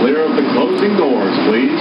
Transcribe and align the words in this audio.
clear 0.00 0.24
of 0.24 0.34
the 0.34 0.42
closing 0.52 0.96
doors, 0.96 1.36
please. 1.44 1.80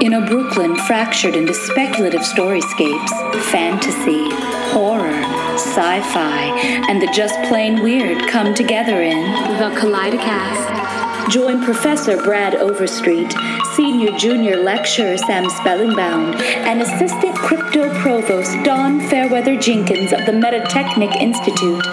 In 0.00 0.12
a 0.12 0.26
Brooklyn 0.26 0.76
fractured 0.86 1.34
into 1.34 1.52
speculative 1.52 2.20
storyscapes, 2.20 3.42
fantasy, 3.50 4.30
horror, 4.70 5.22
sci 5.54 6.00
fi, 6.12 6.84
and 6.88 7.02
the 7.02 7.10
just 7.12 7.34
plain 7.48 7.82
weird 7.82 8.28
come 8.28 8.54
together 8.54 9.02
in 9.02 9.18
The 9.58 9.74
Kaleidocast. 9.80 11.30
Join 11.30 11.64
Professor 11.64 12.22
Brad 12.22 12.54
Overstreet, 12.54 13.34
Senior 13.76 14.16
Junior 14.16 14.56
Lecturer 14.56 15.18
Sam 15.18 15.46
Spellingbound, 15.50 16.40
and 16.40 16.80
Assistant 16.80 17.34
Crypto 17.34 17.92
Provost 18.00 18.52
Dawn 18.62 19.00
Fairweather 19.08 19.56
Jenkins 19.56 20.12
of 20.12 20.24
the 20.26 20.32
Metatechnic 20.32 21.16
Institute, 21.16 21.84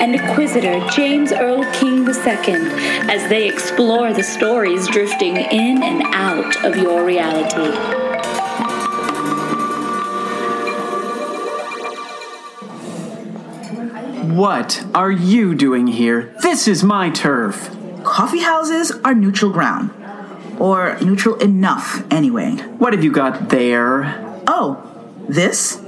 and 0.00 0.14
Inquisitor 0.14 0.86
James 0.90 1.32
Earl 1.32 1.64
King 1.72 2.06
II 2.06 2.54
as 3.08 3.28
they 3.30 3.48
explore 3.48 4.12
the 4.12 4.22
stories 4.22 4.86
drifting 4.88 5.36
in 5.36 5.82
and 5.82 6.02
out 6.14 6.62
of 6.64 6.76
your 6.76 7.04
reality. 7.04 7.70
What 14.34 14.84
are 14.94 15.10
you 15.10 15.54
doing 15.54 15.86
here? 15.86 16.34
This 16.42 16.68
is 16.68 16.84
my 16.84 17.08
turf. 17.10 17.74
Coffee 18.04 18.40
houses 18.40 18.92
are 19.04 19.14
neutral 19.14 19.50
ground. 19.50 19.90
Or 20.60 20.98
neutral 21.00 21.36
enough, 21.36 22.04
anyway. 22.12 22.52
What 22.78 22.92
have 22.92 23.02
you 23.02 23.10
got 23.10 23.48
there? 23.48 24.14
Oh, 24.46 24.86
this? 25.28 25.80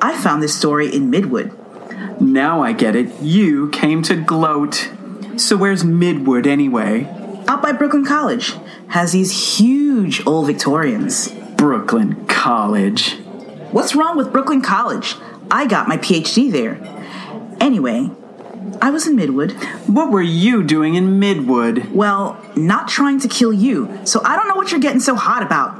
I 0.00 0.16
found 0.16 0.42
this 0.42 0.56
story 0.56 0.94
in 0.94 1.10
Midwood. 1.10 2.20
Now 2.20 2.62
I 2.62 2.72
get 2.72 2.94
it. 2.94 3.20
You 3.20 3.68
came 3.70 4.02
to 4.02 4.14
gloat. 4.14 4.90
So 5.36 5.56
where's 5.56 5.82
Midwood 5.82 6.46
anyway? 6.46 7.08
Out 7.48 7.62
by 7.62 7.72
Brooklyn 7.72 8.04
College. 8.04 8.54
Has 8.88 9.12
these 9.12 9.58
huge 9.58 10.24
old 10.26 10.46
Victorians. 10.46 11.28
Brooklyn 11.56 12.24
College. 12.26 13.16
What's 13.72 13.94
wrong 13.94 14.16
with 14.16 14.32
Brooklyn 14.32 14.62
College? 14.62 15.16
I 15.50 15.66
got 15.66 15.88
my 15.88 15.96
PhD 15.96 16.50
there. 16.52 16.78
Anyway, 17.60 18.10
I 18.82 18.90
was 18.90 19.06
in 19.06 19.16
Midwood. 19.16 19.52
What 19.88 20.10
were 20.10 20.20
you 20.20 20.64
doing 20.64 20.96
in 20.96 21.20
Midwood? 21.20 21.92
Well, 21.92 22.36
not 22.56 22.88
trying 22.88 23.20
to 23.20 23.28
kill 23.28 23.52
you, 23.52 24.00
so 24.04 24.20
I 24.24 24.34
don't 24.34 24.48
know 24.48 24.56
what 24.56 24.72
you're 24.72 24.80
getting 24.80 24.98
so 24.98 25.14
hot 25.14 25.44
about. 25.44 25.78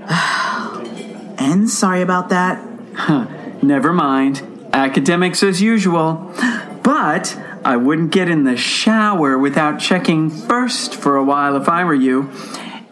and 1.38 1.70
sorry 1.70 2.02
about 2.02 2.30
that. 2.30 2.60
Huh, 2.94 3.28
never 3.62 3.92
mind. 3.92 4.42
Academics 4.72 5.44
as 5.44 5.62
usual. 5.62 6.34
But 6.82 7.38
I 7.64 7.76
wouldn't 7.76 8.10
get 8.10 8.28
in 8.28 8.42
the 8.42 8.56
shower 8.56 9.38
without 9.38 9.78
checking 9.78 10.30
first 10.30 10.96
for 10.96 11.14
a 11.14 11.22
while 11.22 11.54
if 11.54 11.68
I 11.68 11.84
were 11.84 11.94
you. 11.94 12.28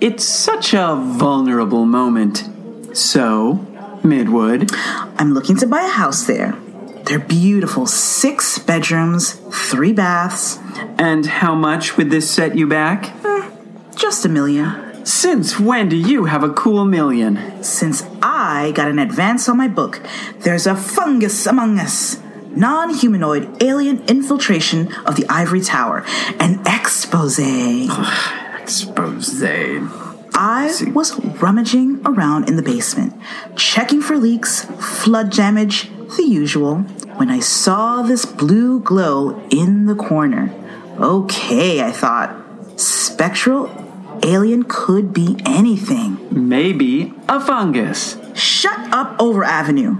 It's 0.00 0.24
such 0.24 0.74
a 0.74 0.94
vulnerable 0.94 1.86
moment. 1.86 2.96
So, 2.96 3.66
Midwood, 4.04 4.72
I'm 5.18 5.34
looking 5.34 5.56
to 5.56 5.66
buy 5.66 5.82
a 5.82 5.90
house 5.90 6.24
there. 6.24 6.56
They're 7.04 7.18
beautiful. 7.18 7.86
Six 7.86 8.58
bedrooms, 8.58 9.32
three 9.50 9.92
baths, 9.92 10.58
and 10.98 11.26
how 11.26 11.54
much 11.54 11.96
would 11.96 12.10
this 12.10 12.30
set 12.30 12.56
you 12.56 12.66
back? 12.66 13.12
Hmm, 13.22 13.94
just 13.96 14.24
a 14.24 14.28
million. 14.28 15.04
Since 15.04 15.58
when 15.58 15.88
do 15.88 15.96
you 15.96 16.26
have 16.26 16.44
a 16.44 16.52
cool 16.52 16.84
million? 16.84 17.62
Since 17.62 18.04
I 18.22 18.72
got 18.74 18.88
an 18.88 19.00
advance 19.00 19.48
on 19.48 19.56
my 19.56 19.66
book, 19.66 20.00
there's 20.38 20.66
a 20.66 20.76
fungus 20.76 21.46
among 21.46 21.78
us. 21.80 22.20
Non 22.54 22.94
humanoid 22.94 23.62
alien 23.62 24.02
infiltration 24.06 24.92
of 25.06 25.16
the 25.16 25.26
Ivory 25.28 25.60
Tower. 25.60 26.04
An 26.38 26.60
expose. 26.66 27.38
Expose. 28.60 29.42
I 30.34 30.72
was 30.94 31.18
rummaging 31.42 32.00
around 32.06 32.48
in 32.48 32.56
the 32.56 32.62
basement, 32.62 33.14
checking 33.56 34.00
for 34.00 34.16
leaks, 34.16 34.64
flood 34.64 35.30
damage, 35.30 35.90
the 36.16 36.24
usual, 36.24 36.78
when 37.16 37.30
I 37.30 37.40
saw 37.40 38.02
this 38.02 38.24
blue 38.24 38.80
glow 38.80 39.40
in 39.50 39.86
the 39.86 39.94
corner. 39.94 40.52
Okay, 40.98 41.82
I 41.82 41.92
thought. 41.92 42.36
Spectral 42.80 43.70
alien 44.22 44.64
could 44.64 45.12
be 45.12 45.36
anything. 45.44 46.18
Maybe 46.30 47.14
a 47.28 47.40
fungus. 47.40 48.16
Shut 48.34 48.78
up, 48.92 49.16
Over 49.20 49.44
Avenue. 49.44 49.96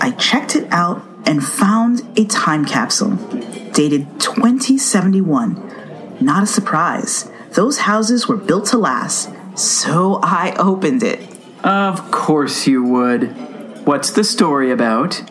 I 0.00 0.12
checked 0.12 0.54
it 0.54 0.70
out 0.70 1.02
and 1.26 1.44
found 1.44 2.02
a 2.16 2.24
time 2.24 2.64
capsule 2.64 3.16
dated 3.72 4.20
2071. 4.20 6.16
Not 6.20 6.42
a 6.42 6.46
surprise. 6.46 7.30
Those 7.52 7.78
houses 7.78 8.28
were 8.28 8.36
built 8.36 8.66
to 8.66 8.78
last, 8.78 9.30
so 9.56 10.20
I 10.22 10.54
opened 10.58 11.02
it. 11.02 11.20
Of 11.64 12.10
course 12.10 12.66
you 12.66 12.82
would. 12.84 13.47
What's 13.88 14.10
the 14.10 14.22
story 14.22 14.70
about? 14.70 15.22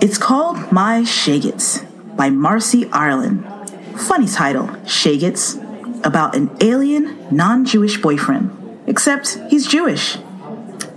It's 0.00 0.16
called 0.16 0.72
My 0.72 1.02
Shagets 1.02 1.84
by 2.16 2.30
Marcy 2.30 2.88
Arlen. 2.90 3.42
Funny 3.98 4.26
title, 4.26 4.68
Shagets, 4.86 5.56
about 6.06 6.34
an 6.34 6.50
alien, 6.62 7.28
non 7.30 7.66
Jewish 7.66 8.00
boyfriend. 8.00 8.80
Except 8.86 9.38
he's 9.50 9.66
Jewish. 9.66 10.16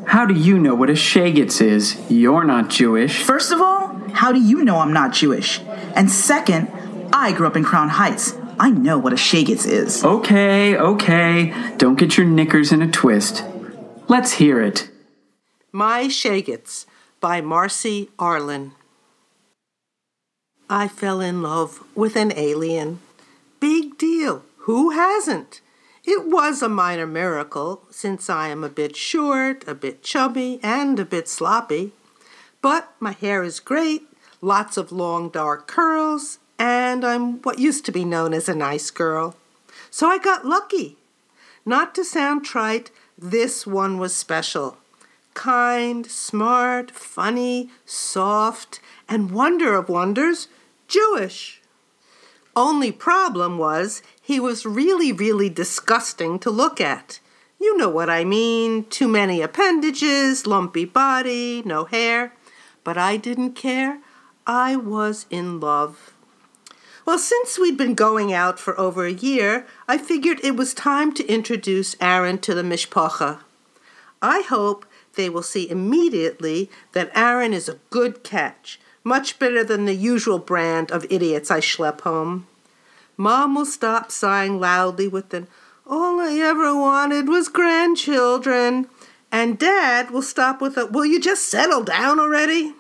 How 0.05 0.25
do 0.25 0.33
you 0.33 0.57
know 0.57 0.73
what 0.73 0.89
a 0.89 0.93
Shagets 0.93 1.59
is? 1.59 1.99
You're 2.09 2.45
not 2.45 2.69
Jewish. 2.69 3.21
First 3.21 3.51
of 3.51 3.59
all, 3.59 3.89
how 4.13 4.31
do 4.31 4.39
you 4.39 4.63
know 4.63 4.79
I'm 4.79 4.93
not 4.93 5.11
Jewish? 5.11 5.59
And 5.93 6.09
second, 6.09 6.71
I 7.11 7.33
grew 7.33 7.45
up 7.45 7.57
in 7.57 7.65
Crown 7.65 7.89
Heights. 7.89 8.37
I 8.57 8.69
know 8.69 8.97
what 8.97 9.11
a 9.11 9.17
Shagets 9.17 9.67
is. 9.67 10.01
Okay, 10.01 10.77
okay. 10.77 11.75
Don't 11.75 11.99
get 11.99 12.15
your 12.15 12.25
knickers 12.25 12.71
in 12.71 12.81
a 12.81 12.89
twist. 12.89 13.43
Let's 14.07 14.31
hear 14.31 14.61
it. 14.61 14.89
My 15.73 16.05
Shagets 16.05 16.85
by 17.21 17.39
Marcy 17.39 18.09
Arlen. 18.17 18.71
I 20.67 20.87
fell 20.87 21.21
in 21.21 21.43
love 21.43 21.83
with 21.93 22.15
an 22.15 22.33
alien. 22.35 22.99
Big 23.59 23.95
deal. 23.99 24.43
Who 24.65 24.89
hasn't? 24.89 25.61
It 26.03 26.25
was 26.25 26.63
a 26.63 26.69
minor 26.69 27.05
miracle, 27.05 27.83
since 27.91 28.27
I 28.27 28.47
am 28.47 28.63
a 28.63 28.69
bit 28.69 28.95
short, 28.95 29.67
a 29.67 29.75
bit 29.75 30.01
chubby, 30.01 30.59
and 30.63 30.99
a 30.99 31.05
bit 31.05 31.27
sloppy. 31.27 31.91
But 32.59 32.91
my 32.99 33.11
hair 33.11 33.43
is 33.43 33.59
great, 33.59 34.01
lots 34.41 34.75
of 34.75 34.91
long 34.91 35.29
dark 35.29 35.67
curls, 35.67 36.39
and 36.57 37.05
I'm 37.05 37.39
what 37.43 37.59
used 37.59 37.85
to 37.85 37.91
be 37.91 38.03
known 38.03 38.33
as 38.33 38.49
a 38.49 38.55
nice 38.55 38.89
girl. 38.89 39.35
So 39.91 40.07
I 40.07 40.17
got 40.17 40.43
lucky. 40.43 40.97
Not 41.67 41.93
to 41.95 42.03
sound 42.03 42.43
trite, 42.43 42.89
this 43.15 43.67
one 43.67 43.99
was 43.99 44.15
special. 44.15 44.77
Kind, 45.33 46.05
smart, 46.07 46.91
funny, 46.91 47.69
soft, 47.85 48.79
and 49.07 49.31
wonder 49.31 49.75
of 49.75 49.89
wonders, 49.89 50.47
Jewish. 50.87 51.61
Only 52.55 52.91
problem 52.91 53.57
was 53.57 54.01
he 54.21 54.39
was 54.39 54.65
really, 54.65 55.11
really 55.11 55.49
disgusting 55.49 56.37
to 56.39 56.49
look 56.49 56.81
at. 56.81 57.19
You 57.59 57.77
know 57.77 57.89
what 57.89 58.09
I 58.09 58.23
mean 58.25 58.85
too 58.85 59.07
many 59.07 59.41
appendages, 59.41 60.47
lumpy 60.47 60.83
body, 60.85 61.61
no 61.65 61.85
hair. 61.85 62.33
But 62.83 62.97
I 62.97 63.17
didn't 63.17 63.53
care. 63.53 63.99
I 64.47 64.75
was 64.75 65.27
in 65.29 65.59
love. 65.59 66.13
Well, 67.05 67.19
since 67.19 67.57
we'd 67.57 67.77
been 67.77 67.93
going 67.95 68.33
out 68.33 68.59
for 68.59 68.79
over 68.79 69.05
a 69.05 69.11
year, 69.11 69.65
I 69.87 69.97
figured 69.97 70.39
it 70.43 70.55
was 70.55 70.73
time 70.73 71.13
to 71.13 71.27
introduce 71.27 71.95
Aaron 72.01 72.37
to 72.39 72.53
the 72.53 72.63
mishpacha. 72.63 73.39
I 74.21 74.41
hope 74.41 74.85
they 75.15 75.29
will 75.29 75.43
see 75.43 75.69
immediately 75.69 76.69
that 76.93 77.11
Aaron 77.15 77.53
is 77.53 77.69
a 77.69 77.79
good 77.89 78.23
catch, 78.23 78.79
much 79.03 79.39
better 79.39 79.63
than 79.63 79.85
the 79.85 79.95
usual 79.95 80.39
brand 80.39 80.91
of 80.91 81.05
idiots 81.09 81.51
I 81.51 81.59
schlep 81.59 82.01
home. 82.01 82.47
Mom 83.17 83.55
will 83.55 83.65
stop 83.65 84.11
sighing 84.11 84.59
loudly 84.59 85.07
with 85.07 85.33
an 85.33 85.47
all 85.85 86.19
I 86.19 86.37
ever 86.37 86.75
wanted 86.75 87.27
was 87.27 87.49
grandchildren, 87.49 88.87
and 89.31 89.59
Dad 89.59 90.11
will 90.11 90.21
stop 90.21 90.61
with 90.61 90.77
a 90.77 90.85
will 90.85 91.05
you 91.05 91.19
just 91.19 91.47
settle 91.47 91.83
down 91.83 92.19
already? 92.19 92.73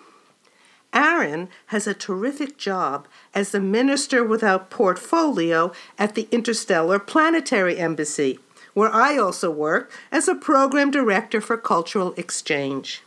Aaron 0.93 1.49
has 1.67 1.87
a 1.87 1.93
terrific 1.93 2.57
job 2.57 3.07
as 3.33 3.51
the 3.51 3.59
minister 3.59 4.23
without 4.23 4.69
portfolio 4.69 5.71
at 5.97 6.15
the 6.15 6.27
Interstellar 6.31 6.99
Planetary 6.99 7.77
Embassy, 7.77 8.39
where 8.73 8.93
I 8.93 9.17
also 9.17 9.51
work 9.51 9.91
as 10.11 10.27
a 10.27 10.35
program 10.35 10.91
director 10.91 11.41
for 11.41 11.57
cultural 11.57 12.13
exchange. 12.17 13.01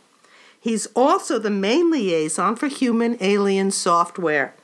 He's 0.59 0.87
also 0.95 1.37
the 1.37 1.49
main 1.49 1.91
liaison 1.91 2.55
for 2.55 2.67
human 2.67 3.17
alien 3.21 3.71
software. 3.71 4.55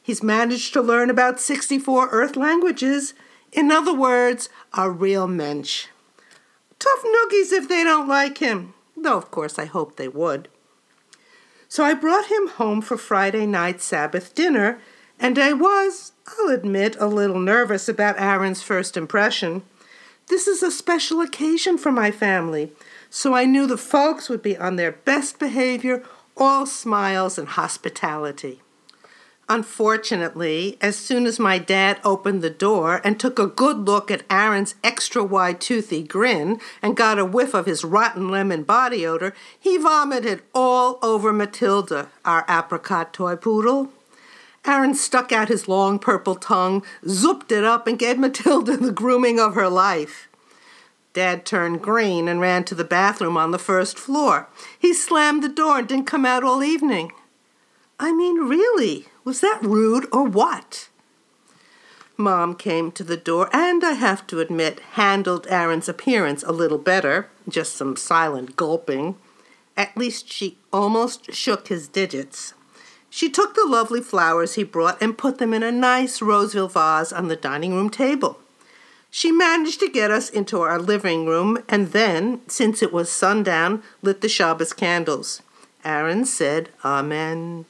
He's 0.00 0.22
managed 0.22 0.72
to 0.72 0.80
learn 0.80 1.10
about 1.10 1.40
64 1.40 2.08
Earth 2.10 2.36
languages. 2.36 3.12
In 3.52 3.70
other 3.70 3.92
words, 3.92 4.48
a 4.72 4.90
real 4.90 5.26
mensch. 5.26 5.88
Tough 6.78 7.02
noogies 7.02 7.52
if 7.52 7.68
they 7.68 7.82
don't 7.82 8.08
like 8.08 8.38
him, 8.38 8.74
though 8.96 9.18
of 9.18 9.30
course 9.30 9.58
I 9.58 9.64
hope 9.64 9.96
they 9.96 10.08
would. 10.08 10.48
So 11.68 11.84
I 11.84 11.92
brought 11.92 12.26
him 12.26 12.48
home 12.48 12.80
for 12.80 12.96
Friday 12.96 13.44
night 13.44 13.82
Sabbath 13.82 14.34
dinner, 14.34 14.80
and 15.20 15.38
I 15.38 15.52
was, 15.52 16.12
I'll 16.26 16.50
admit, 16.54 16.96
a 16.98 17.06
little 17.06 17.40
nervous 17.40 17.88
about 17.88 18.18
Aaron's 18.18 18.62
first 18.62 18.96
impression. 18.96 19.62
This 20.28 20.46
is 20.46 20.62
a 20.62 20.70
special 20.70 21.22
occasion 21.22 21.78
for 21.78 21.90
my 21.90 22.10
family, 22.10 22.70
so 23.08 23.34
I 23.34 23.46
knew 23.46 23.66
the 23.66 23.78
folks 23.78 24.28
would 24.28 24.42
be 24.42 24.58
on 24.58 24.76
their 24.76 24.92
best 24.92 25.38
behavior, 25.38 26.04
all 26.36 26.66
smiles 26.66 27.38
and 27.38 27.48
hospitality. 27.48 28.60
Unfortunately, 29.48 30.76
as 30.82 30.96
soon 30.96 31.24
as 31.24 31.38
my 31.38 31.56
dad 31.56 31.98
opened 32.04 32.42
the 32.42 32.50
door 32.50 33.00
and 33.02 33.18
took 33.18 33.38
a 33.38 33.46
good 33.46 33.78
look 33.78 34.10
at 34.10 34.24
Aaron's 34.28 34.74
extra 34.84 35.24
wide 35.24 35.62
toothy 35.62 36.02
grin 36.02 36.60
and 36.82 36.94
got 36.94 37.18
a 37.18 37.24
whiff 37.24 37.54
of 37.54 37.64
his 37.64 37.82
rotten 37.82 38.28
lemon 38.28 38.64
body 38.64 39.06
odor, 39.06 39.32
he 39.58 39.78
vomited 39.78 40.42
all 40.54 40.98
over 41.02 41.32
Matilda, 41.32 42.10
our 42.26 42.44
apricot 42.46 43.14
toy 43.14 43.36
poodle. 43.36 43.90
Aaron 44.66 44.94
stuck 44.94 45.32
out 45.32 45.48
his 45.48 45.68
long 45.68 45.98
purple 45.98 46.34
tongue, 46.34 46.84
zooped 47.06 47.52
it 47.52 47.64
up, 47.64 47.86
and 47.86 47.98
gave 47.98 48.18
Matilda 48.18 48.76
the 48.76 48.92
grooming 48.92 49.40
of 49.40 49.54
her 49.54 49.68
life. 49.68 50.28
Dad 51.14 51.44
turned 51.46 51.82
green 51.82 52.28
and 52.28 52.40
ran 52.40 52.64
to 52.64 52.74
the 52.74 52.84
bathroom 52.84 53.36
on 53.36 53.50
the 53.50 53.58
first 53.58 53.98
floor. 53.98 54.48
He 54.78 54.92
slammed 54.92 55.42
the 55.42 55.48
door 55.48 55.78
and 55.78 55.88
didn't 55.88 56.06
come 56.06 56.26
out 56.26 56.44
all 56.44 56.62
evening. 56.62 57.12
I 57.98 58.12
mean, 58.12 58.48
really, 58.48 59.06
was 59.24 59.40
that 59.40 59.62
rude 59.62 60.06
or 60.12 60.24
what? 60.24 60.88
Mom 62.16 62.54
came 62.54 62.90
to 62.92 63.04
the 63.04 63.16
door 63.16 63.48
and, 63.52 63.84
I 63.84 63.92
have 63.92 64.26
to 64.28 64.40
admit, 64.40 64.80
handled 64.92 65.46
Aaron's 65.48 65.88
appearance 65.88 66.42
a 66.42 66.52
little 66.52 66.78
better, 66.78 67.28
just 67.48 67.74
some 67.74 67.96
silent 67.96 68.56
gulping. 68.56 69.16
At 69.76 69.96
least 69.96 70.32
she 70.32 70.58
almost 70.72 71.32
shook 71.32 71.68
his 71.68 71.88
digits. 71.88 72.54
She 73.10 73.30
took 73.30 73.54
the 73.54 73.66
lovely 73.66 74.00
flowers 74.00 74.54
he 74.54 74.64
brought 74.64 75.00
and 75.00 75.18
put 75.18 75.38
them 75.38 75.54
in 75.54 75.62
a 75.62 75.72
nice 75.72 76.20
Roseville 76.20 76.68
vase 76.68 77.12
on 77.12 77.28
the 77.28 77.36
dining 77.36 77.74
room 77.74 77.90
table. 77.90 78.38
She 79.10 79.32
managed 79.32 79.80
to 79.80 79.88
get 79.88 80.10
us 80.10 80.28
into 80.28 80.60
our 80.60 80.78
living 80.78 81.26
room 81.26 81.62
and 81.68 81.92
then, 81.92 82.42
since 82.46 82.82
it 82.82 82.92
was 82.92 83.10
sundown, 83.10 83.82
lit 84.02 84.20
the 84.20 84.28
Shabbos 84.28 84.72
candles. 84.72 85.42
Aaron 85.84 86.26
said, 86.26 86.68
Amen. 86.84 87.64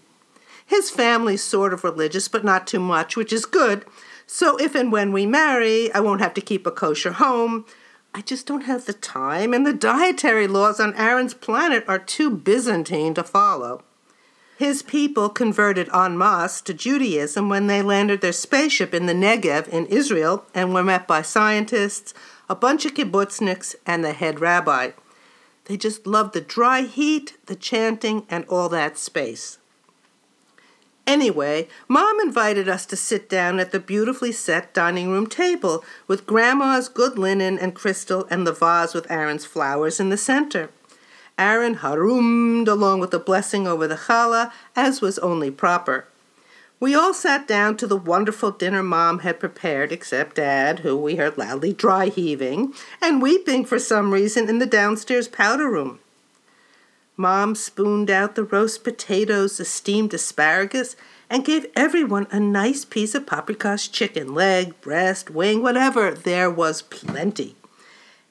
His 0.66 0.90
family's 0.90 1.42
sort 1.42 1.72
of 1.72 1.84
religious, 1.84 2.28
but 2.28 2.44
not 2.44 2.66
too 2.66 2.80
much, 2.80 3.16
which 3.16 3.32
is 3.32 3.46
good. 3.46 3.84
So 4.26 4.56
if 4.58 4.74
and 4.74 4.92
when 4.92 5.12
we 5.12 5.24
marry, 5.24 5.92
I 5.94 6.00
won't 6.00 6.20
have 6.20 6.34
to 6.34 6.42
keep 6.42 6.66
a 6.66 6.70
kosher 6.70 7.12
home. 7.12 7.64
I 8.12 8.20
just 8.20 8.46
don't 8.46 8.62
have 8.62 8.84
the 8.84 8.92
time, 8.92 9.54
and 9.54 9.66
the 9.66 9.72
dietary 9.72 10.46
laws 10.46 10.80
on 10.80 10.94
Aaron's 10.94 11.34
planet 11.34 11.84
are 11.88 11.98
too 11.98 12.30
Byzantine 12.30 13.14
to 13.14 13.22
follow. 13.22 13.82
His 14.58 14.82
people 14.82 15.28
converted 15.28 15.88
en 15.94 16.18
masse 16.18 16.60
to 16.62 16.74
Judaism 16.74 17.48
when 17.48 17.68
they 17.68 17.80
landed 17.80 18.20
their 18.20 18.32
spaceship 18.32 18.92
in 18.92 19.06
the 19.06 19.12
Negev 19.12 19.68
in 19.68 19.86
Israel 19.86 20.46
and 20.52 20.74
were 20.74 20.82
met 20.82 21.06
by 21.06 21.22
scientists, 21.22 22.12
a 22.48 22.56
bunch 22.56 22.84
of 22.84 22.94
kibbutzniks, 22.94 23.76
and 23.86 24.04
the 24.04 24.12
head 24.12 24.40
rabbi. 24.40 24.90
They 25.66 25.76
just 25.76 26.08
loved 26.08 26.34
the 26.34 26.40
dry 26.40 26.82
heat, 26.82 27.36
the 27.46 27.54
chanting, 27.54 28.26
and 28.28 28.44
all 28.46 28.68
that 28.70 28.98
space. 28.98 29.58
Anyway, 31.06 31.68
Mom 31.86 32.18
invited 32.18 32.68
us 32.68 32.84
to 32.86 32.96
sit 32.96 33.28
down 33.28 33.60
at 33.60 33.70
the 33.70 33.78
beautifully 33.78 34.32
set 34.32 34.74
dining 34.74 35.08
room 35.08 35.28
table 35.28 35.84
with 36.08 36.26
Grandma's 36.26 36.88
good 36.88 37.16
linen 37.16 37.60
and 37.60 37.76
crystal 37.76 38.26
and 38.28 38.44
the 38.44 38.52
vase 38.52 38.92
with 38.92 39.08
Aaron's 39.08 39.46
flowers 39.46 40.00
in 40.00 40.08
the 40.08 40.16
center. 40.16 40.70
Aaron 41.38 41.76
harummed 41.76 42.68
along 42.68 43.00
with 43.00 43.14
a 43.14 43.18
blessing 43.18 43.66
over 43.66 43.86
the 43.86 43.94
challah, 43.94 44.52
as 44.74 45.00
was 45.00 45.18
only 45.20 45.50
proper. 45.50 46.06
We 46.80 46.94
all 46.94 47.14
sat 47.14 47.48
down 47.48 47.76
to 47.78 47.86
the 47.86 47.96
wonderful 47.96 48.50
dinner 48.50 48.82
Mom 48.82 49.20
had 49.20 49.40
prepared, 49.40 49.90
except 49.90 50.36
Dad, 50.36 50.80
who 50.80 50.96
we 50.96 51.16
heard 51.16 51.38
loudly 51.38 51.72
dry 51.72 52.06
heaving 52.08 52.74
and 53.00 53.22
weeping 53.22 53.64
for 53.64 53.78
some 53.78 54.12
reason 54.12 54.48
in 54.48 54.58
the 54.58 54.66
downstairs 54.66 55.26
powder 55.26 55.68
room. 55.68 56.00
Mom 57.16 57.56
spooned 57.56 58.10
out 58.10 58.36
the 58.36 58.44
roast 58.44 58.84
potatoes, 58.84 59.56
the 59.56 59.64
steamed 59.64 60.14
asparagus, 60.14 60.94
and 61.28 61.44
gave 61.44 61.66
everyone 61.74 62.28
a 62.30 62.38
nice 62.38 62.84
piece 62.84 63.12
of 63.12 63.26
paprikash 63.26 63.90
chicken, 63.90 64.32
leg, 64.32 64.80
breast, 64.80 65.30
wing, 65.30 65.60
whatever. 65.60 66.12
There 66.12 66.48
was 66.48 66.82
plenty. 66.82 67.56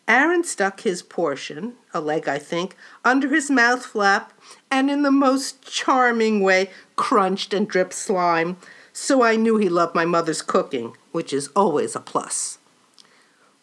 Aaron 0.08 0.44
stuck 0.44 0.82
his 0.82 1.02
portion, 1.02 1.74
a 1.94 2.00
leg 2.00 2.30
I 2.30 2.40
think, 2.40 2.76
under 3.04 3.28
his 3.28 3.52
mouth 3.52 3.86
flap 3.86 4.32
and 4.72 4.90
in 4.90 5.02
the 5.02 5.12
most 5.12 5.62
charming 5.70 6.42
way 6.42 6.70
crunched 6.96 7.54
and 7.54 7.68
dripped 7.68 7.94
slime, 7.94 8.58
so 8.94 9.22
I 9.22 9.36
knew 9.36 9.58
he 9.58 9.68
loved 9.68 9.96
my 9.96 10.06
mother's 10.06 10.42
cooking, 10.42 10.96
which 11.12 11.34
is 11.34 11.50
always 11.56 11.96
a 11.96 12.00
plus. 12.00 12.58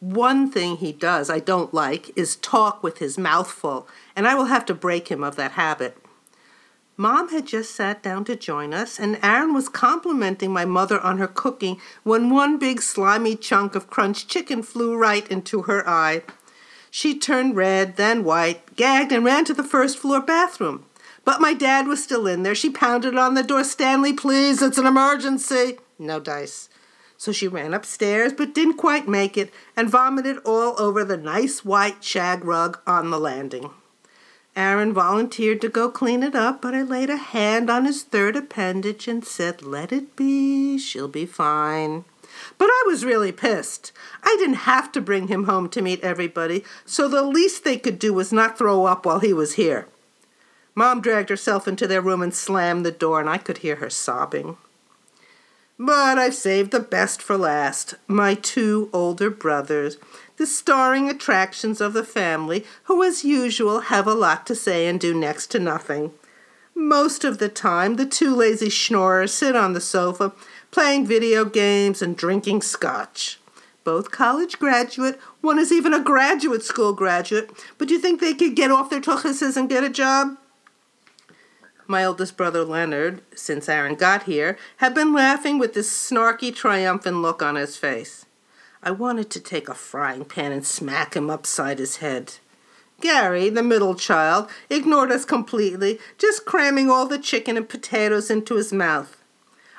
One 0.00 0.50
thing 0.50 0.76
he 0.76 0.92
does 0.92 1.30
I 1.30 1.38
don't 1.38 1.72
like 1.72 2.16
is 2.16 2.36
talk 2.36 2.82
with 2.82 2.98
his 2.98 3.16
mouth 3.16 3.50
full, 3.50 3.88
and 4.14 4.28
I 4.28 4.34
will 4.34 4.44
have 4.46 4.66
to 4.66 4.74
break 4.74 5.08
him 5.08 5.24
of 5.24 5.36
that 5.36 5.52
habit. 5.52 5.96
Mom 6.96 7.28
had 7.30 7.44
just 7.46 7.74
sat 7.74 8.02
down 8.04 8.24
to 8.24 8.36
join 8.36 8.72
us, 8.72 9.00
and 9.00 9.18
Aaron 9.20 9.52
was 9.52 9.68
complimenting 9.68 10.52
my 10.52 10.64
mother 10.64 11.00
on 11.00 11.18
her 11.18 11.26
cooking 11.26 11.80
when 12.04 12.30
one 12.30 12.56
big 12.56 12.80
slimy 12.80 13.34
chunk 13.34 13.74
of 13.74 13.90
crunched 13.90 14.28
chicken 14.28 14.62
flew 14.62 14.96
right 14.96 15.28
into 15.28 15.62
her 15.62 15.88
eye. 15.88 16.22
She 16.92 17.18
turned 17.18 17.56
red, 17.56 17.96
then 17.96 18.22
white, 18.22 18.76
gagged, 18.76 19.10
and 19.10 19.24
ran 19.24 19.44
to 19.46 19.54
the 19.54 19.64
first 19.64 19.98
floor 19.98 20.20
bathroom. 20.20 20.86
But 21.24 21.40
my 21.40 21.52
dad 21.52 21.88
was 21.88 22.04
still 22.04 22.28
in 22.28 22.44
there. 22.44 22.54
She 22.54 22.70
pounded 22.70 23.16
on 23.18 23.34
the 23.34 23.42
door. 23.42 23.64
Stanley, 23.64 24.12
please, 24.12 24.62
it's 24.62 24.78
an 24.78 24.86
emergency. 24.86 25.78
No 25.98 26.20
dice. 26.20 26.68
So 27.16 27.32
she 27.32 27.48
ran 27.48 27.74
upstairs, 27.74 28.32
but 28.32 28.54
didn't 28.54 28.76
quite 28.76 29.08
make 29.08 29.36
it, 29.36 29.52
and 29.76 29.90
vomited 29.90 30.38
all 30.44 30.80
over 30.80 31.04
the 31.04 31.16
nice 31.16 31.64
white 31.64 32.04
shag 32.04 32.44
rug 32.44 32.78
on 32.86 33.10
the 33.10 33.18
landing. 33.18 33.70
Aaron 34.56 34.92
volunteered 34.92 35.60
to 35.62 35.68
go 35.68 35.88
clean 35.88 36.22
it 36.22 36.34
up, 36.34 36.62
but 36.62 36.74
I 36.74 36.82
laid 36.82 37.10
a 37.10 37.16
hand 37.16 37.68
on 37.68 37.84
his 37.84 38.02
third 38.02 38.36
appendage 38.36 39.08
and 39.08 39.24
said, 39.24 39.62
Let 39.62 39.92
it 39.92 40.14
be, 40.14 40.78
she'll 40.78 41.08
be 41.08 41.26
fine. 41.26 42.04
But 42.56 42.66
I 42.66 42.84
was 42.86 43.04
really 43.04 43.32
pissed. 43.32 43.92
I 44.22 44.36
didn't 44.38 44.66
have 44.66 44.92
to 44.92 45.00
bring 45.00 45.28
him 45.28 45.44
home 45.44 45.68
to 45.70 45.82
meet 45.82 46.00
everybody, 46.02 46.64
so 46.84 47.08
the 47.08 47.22
least 47.22 47.64
they 47.64 47.76
could 47.76 47.98
do 47.98 48.12
was 48.12 48.32
not 48.32 48.56
throw 48.56 48.84
up 48.84 49.04
while 49.04 49.20
he 49.20 49.32
was 49.32 49.54
here. 49.54 49.88
Mom 50.74 51.00
dragged 51.00 51.28
herself 51.28 51.68
into 51.68 51.86
their 51.86 52.00
room 52.00 52.22
and 52.22 52.34
slammed 52.34 52.84
the 52.84 52.90
door, 52.90 53.20
and 53.20 53.28
I 53.28 53.38
could 53.38 53.58
hear 53.58 53.76
her 53.76 53.90
sobbing. 53.90 54.56
But 55.78 56.18
I've 56.18 56.34
saved 56.34 56.70
the 56.70 56.80
best 56.80 57.20
for 57.20 57.36
last 57.36 57.94
my 58.06 58.34
two 58.34 58.88
older 58.92 59.28
brothers, 59.28 59.98
the 60.36 60.46
starring 60.46 61.08
attractions 61.08 61.80
of 61.80 61.94
the 61.94 62.04
family, 62.04 62.64
who, 62.84 63.02
as 63.02 63.24
usual, 63.24 63.80
have 63.80 64.06
a 64.06 64.14
lot 64.14 64.46
to 64.46 64.54
say 64.54 64.86
and 64.86 65.00
do 65.00 65.12
next 65.12 65.48
to 65.48 65.58
nothing. 65.58 66.12
Most 66.76 67.24
of 67.24 67.38
the 67.38 67.48
time, 67.48 67.96
the 67.96 68.06
two 68.06 68.34
lazy 68.34 68.68
schnorrers 68.68 69.34
sit 69.34 69.56
on 69.56 69.72
the 69.72 69.80
sofa, 69.80 70.32
playing 70.70 71.06
video 71.06 71.44
games 71.44 72.02
and 72.02 72.16
drinking 72.16 72.62
scotch. 72.62 73.38
Both 73.84 74.10
college 74.10 74.58
graduate, 74.58 75.20
one 75.40 75.58
is 75.58 75.70
even 75.70 75.92
a 75.92 76.00
graduate 76.00 76.62
school 76.62 76.92
graduate, 76.92 77.50
but 77.78 77.88
do 77.88 77.94
you 77.94 78.00
think 78.00 78.20
they 78.20 78.34
could 78.34 78.56
get 78.56 78.70
off 78.70 78.90
their 78.90 79.00
tuchuses 79.00 79.56
and 79.56 79.68
get 79.68 79.84
a 79.84 79.90
job? 79.90 80.36
My 81.86 82.04
oldest 82.04 82.36
brother 82.36 82.64
Leonard, 82.64 83.20
since 83.34 83.68
Aaron 83.68 83.94
got 83.94 84.22
here, 84.22 84.56
had 84.78 84.94
been 84.94 85.12
laughing 85.12 85.58
with 85.58 85.74
this 85.74 85.90
snarky, 85.90 86.54
triumphant 86.54 87.18
look 87.18 87.42
on 87.42 87.56
his 87.56 87.76
face. 87.76 88.24
I 88.82 88.90
wanted 88.90 89.30
to 89.30 89.40
take 89.40 89.68
a 89.68 89.74
frying 89.74 90.24
pan 90.24 90.52
and 90.52 90.66
smack 90.66 91.14
him 91.14 91.28
upside 91.28 91.78
his 91.78 91.96
head. 91.96 92.34
Gary, 93.00 93.50
the 93.50 93.62
middle 93.62 93.94
child, 93.94 94.48
ignored 94.70 95.10
us 95.10 95.24
completely, 95.24 95.98
just 96.16 96.46
cramming 96.46 96.88
all 96.88 97.06
the 97.06 97.18
chicken 97.18 97.56
and 97.56 97.68
potatoes 97.68 98.30
into 98.30 98.54
his 98.56 98.72
mouth. 98.72 99.16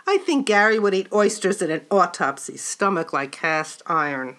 I 0.07 0.17
think 0.19 0.45
Gary 0.45 0.77
would 0.77 0.93
eat 0.93 1.12
oysters 1.12 1.62
in 1.62 1.71
an 1.71 1.85
autopsy, 1.89 2.57
stomach 2.57 3.13
like 3.13 3.31
cast 3.31 3.81
iron. 3.88 4.38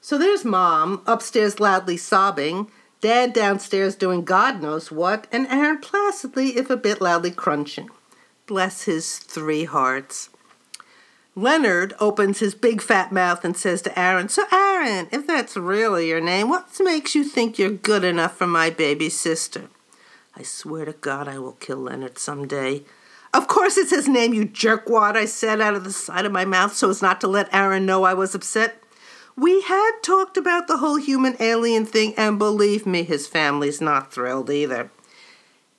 So 0.00 0.18
there's 0.18 0.44
Mom, 0.44 1.02
upstairs 1.06 1.58
loudly 1.58 1.96
sobbing, 1.96 2.70
Dad 3.00 3.32
downstairs 3.32 3.94
doing 3.94 4.24
God 4.24 4.62
knows 4.62 4.90
what, 4.90 5.26
and 5.30 5.46
Aaron 5.48 5.78
placidly, 5.78 6.56
if 6.56 6.70
a 6.70 6.76
bit 6.76 7.00
loudly, 7.00 7.30
crunching. 7.30 7.90
Bless 8.46 8.84
his 8.84 9.18
three 9.18 9.64
hearts. 9.64 10.30
Leonard 11.34 11.92
opens 12.00 12.38
his 12.38 12.54
big 12.54 12.80
fat 12.80 13.12
mouth 13.12 13.44
and 13.44 13.56
says 13.56 13.82
to 13.82 13.98
Aaron, 13.98 14.30
So, 14.30 14.44
Aaron, 14.50 15.08
if 15.12 15.26
that's 15.26 15.54
really 15.54 16.08
your 16.08 16.20
name, 16.20 16.48
what 16.48 16.68
makes 16.80 17.14
you 17.14 17.24
think 17.24 17.58
you're 17.58 17.68
good 17.70 18.04
enough 18.04 18.36
for 18.36 18.46
my 18.46 18.70
baby 18.70 19.10
sister? 19.10 19.68
I 20.34 20.42
swear 20.42 20.86
to 20.86 20.92
God 20.92 21.28
I 21.28 21.38
will 21.38 21.52
kill 21.52 21.78
Leonard 21.78 22.18
some 22.18 22.48
day. 22.48 22.84
Of 23.34 23.48
course 23.48 23.76
it's 23.76 23.90
his 23.90 24.08
name, 24.08 24.32
you 24.32 24.46
jerkwad, 24.46 25.14
I 25.14 25.26
said 25.26 25.60
out 25.60 25.74
of 25.74 25.84
the 25.84 25.92
side 25.92 26.24
of 26.24 26.32
my 26.32 26.46
mouth 26.46 26.72
so 26.72 26.88
as 26.88 27.02
not 27.02 27.20
to 27.20 27.28
let 27.28 27.52
Aaron 27.52 27.84
know 27.84 28.04
I 28.04 28.14
was 28.14 28.34
upset. 28.34 28.82
We 29.36 29.60
had 29.62 29.92
talked 30.02 30.38
about 30.38 30.66
the 30.66 30.78
whole 30.78 30.96
human 30.96 31.36
alien 31.40 31.84
thing, 31.84 32.14
and 32.16 32.38
believe 32.38 32.86
me, 32.86 33.02
his 33.02 33.26
family's 33.26 33.82
not 33.82 34.10
thrilled 34.10 34.48
either. 34.48 34.90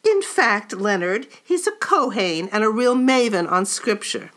In 0.08 0.22
fact, 0.22 0.74
Leonard, 0.74 1.28
he's 1.44 1.66
a 1.66 1.72
Kohen 1.72 2.50
and 2.52 2.64
a 2.64 2.70
real 2.70 2.96
maven 2.96 3.52
on 3.52 3.66
scripture. 3.66 4.30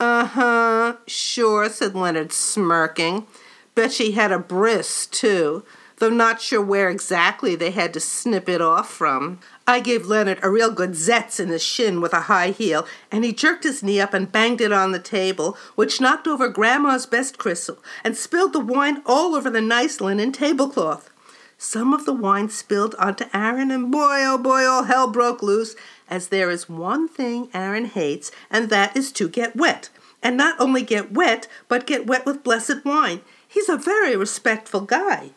Uh 0.00 0.24
huh, 0.24 0.96
sure, 1.06 1.68
said 1.68 1.94
Leonard, 1.94 2.32
smirking. 2.32 3.26
Bet 3.74 3.92
she 3.92 4.12
had 4.12 4.32
a 4.32 4.38
bris, 4.38 5.06
too, 5.06 5.62
though 5.98 6.10
not 6.10 6.40
sure 6.40 6.60
where 6.60 6.90
exactly 6.90 7.54
they 7.54 7.70
had 7.70 7.94
to 7.94 8.00
snip 8.00 8.48
it 8.48 8.60
off 8.60 8.90
from. 8.90 9.38
I 9.66 9.80
gave 9.80 10.06
Leonard 10.06 10.38
a 10.42 10.50
real 10.50 10.70
good 10.70 10.92
zetz 10.92 11.40
in 11.40 11.48
the 11.48 11.58
shin 11.58 12.00
with 12.00 12.12
a 12.12 12.22
high 12.22 12.50
heel, 12.50 12.86
and 13.10 13.24
he 13.24 13.32
jerked 13.32 13.64
his 13.64 13.82
knee 13.82 14.00
up 14.00 14.12
and 14.12 14.30
banged 14.30 14.60
it 14.60 14.72
on 14.72 14.92
the 14.92 14.98
table, 14.98 15.56
which 15.74 16.00
knocked 16.00 16.28
over 16.28 16.48
Grandma's 16.48 17.06
best 17.06 17.38
crystal 17.38 17.78
and 18.04 18.16
spilled 18.16 18.52
the 18.52 18.60
wine 18.60 19.02
all 19.06 19.34
over 19.34 19.50
the 19.50 19.60
nice 19.60 20.00
linen 20.00 20.32
tablecloth. 20.32 21.10
Some 21.58 21.94
of 21.94 22.04
the 22.04 22.12
wine 22.12 22.50
spilled 22.50 22.94
onto 22.96 23.24
Aaron, 23.32 23.70
and 23.70 23.90
boy, 23.90 24.18
oh 24.26 24.36
boy, 24.36 24.66
all 24.66 24.84
hell 24.84 25.10
broke 25.10 25.42
loose, 25.42 25.74
as 26.08 26.28
there 26.28 26.50
is 26.50 26.68
one 26.68 27.08
thing 27.08 27.48
Aaron 27.54 27.86
hates, 27.86 28.30
and 28.50 28.68
that 28.68 28.94
is 28.94 29.10
to 29.12 29.28
get 29.28 29.56
wet. 29.56 29.88
And 30.22 30.36
not 30.36 30.60
only 30.60 30.82
get 30.82 31.12
wet, 31.12 31.48
but 31.68 31.86
get 31.86 32.06
wet 32.06 32.26
with 32.26 32.44
blessed 32.44 32.84
wine. 32.84 33.22
He's 33.48 33.70
a 33.70 33.76
very 33.78 34.16
respectful 34.16 34.82
guy. 34.82 35.30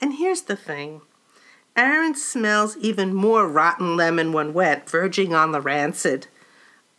And 0.00 0.14
here's 0.14 0.42
the 0.42 0.56
thing 0.56 1.02
Aaron 1.76 2.14
smells 2.14 2.76
even 2.78 3.14
more 3.14 3.46
rotten 3.46 3.96
lemon 3.96 4.32
when 4.32 4.52
wet, 4.52 4.88
verging 4.88 5.34
on 5.34 5.52
the 5.52 5.60
rancid. 5.60 6.26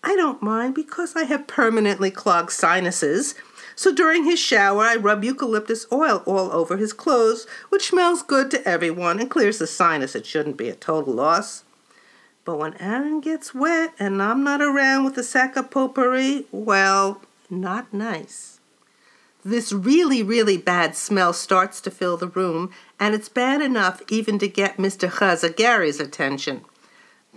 I 0.03 0.15
don't 0.15 0.41
mind 0.41 0.73
because 0.73 1.15
I 1.15 1.23
have 1.25 1.47
permanently 1.47 2.09
clogged 2.09 2.51
sinuses. 2.51 3.35
So 3.75 3.93
during 3.93 4.25
his 4.25 4.39
shower, 4.39 4.83
I 4.83 4.95
rub 4.95 5.23
eucalyptus 5.23 5.85
oil 5.91 6.23
all 6.25 6.51
over 6.51 6.77
his 6.77 6.93
clothes, 6.93 7.45
which 7.69 7.89
smells 7.89 8.23
good 8.23 8.51
to 8.51 8.67
everyone 8.67 9.19
and 9.19 9.29
clears 9.29 9.59
the 9.59 9.67
sinus. 9.67 10.15
It 10.15 10.25
shouldn't 10.25 10.57
be 10.57 10.69
a 10.69 10.75
total 10.75 11.13
loss. 11.13 11.63
But 12.43 12.57
when 12.57 12.75
Aaron 12.75 13.21
gets 13.21 13.53
wet 13.53 13.93
and 13.99 14.21
I'm 14.21 14.43
not 14.43 14.61
around 14.61 15.05
with 15.05 15.15
the 15.15 15.23
sack 15.23 15.55
of 15.55 15.69
potpourri, 15.69 16.45
well, 16.51 17.21
not 17.49 17.93
nice. 17.93 18.50
This 19.43 19.73
really, 19.73 20.21
really 20.21 20.57
bad 20.57 20.95
smell 20.95 21.33
starts 21.33 21.81
to 21.81 21.91
fill 21.91 22.15
the 22.15 22.27
room, 22.27 22.71
and 22.99 23.15
it's 23.15 23.29
bad 23.29 23.61
enough 23.61 24.01
even 24.09 24.37
to 24.39 24.47
get 24.47 24.77
Mr. 24.77 25.09
Chaza 25.09 25.55
Gary's 25.55 25.99
attention. 25.99 26.61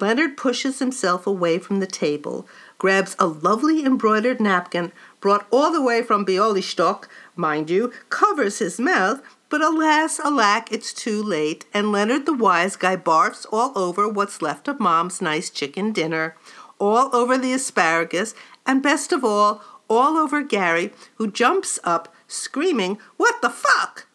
Leonard 0.01 0.37
pushes 0.37 0.81
himself 0.81 1.27
away 1.27 1.59
from 1.59 1.81
the 1.81 1.87
table, 1.87 2.47
grabs 2.79 3.15
a 3.19 3.27
lovely 3.27 3.85
embroidered 3.85 4.41
napkin 4.41 4.93
brought 5.21 5.47
all 5.51 5.73
the 5.73 5.81
way 5.81 6.03
from 6.03 6.27
Bialystok, 6.27 7.05
mind 7.37 7.71
you, 7.71 7.93
covers 8.11 8.59
his 8.59 8.79
mouth, 8.79 9.23
but 9.49 9.63
alas, 9.63 10.19
alack, 10.19 10.71
it's 10.73 10.93
too 10.93 11.23
late, 11.23 11.65
and 11.73 11.93
Leonard 11.93 12.27
the 12.27 12.35
wise 12.35 12.77
guy 12.77 12.97
barfs 12.97 13.47
all 13.53 13.73
over 13.79 14.09
what's 14.09 14.43
left 14.43 14.67
of 14.69 14.81
Mom's 14.81 15.23
nice 15.23 15.49
chicken 15.49 15.93
dinner, 15.93 16.37
all 16.81 17.15
over 17.15 17.39
the 17.39 17.53
asparagus, 17.53 18.35
and 18.67 18.83
best 18.83 19.13
of 19.13 19.25
all, 19.25 19.63
all 19.97 20.17
over 20.17 20.43
Gary, 20.43 20.93
who 21.17 21.31
jumps 21.31 21.79
up, 21.85 22.15
screaming, 22.29 22.99
What 23.17 23.41
the 23.43 23.51
fuck? 23.51 24.07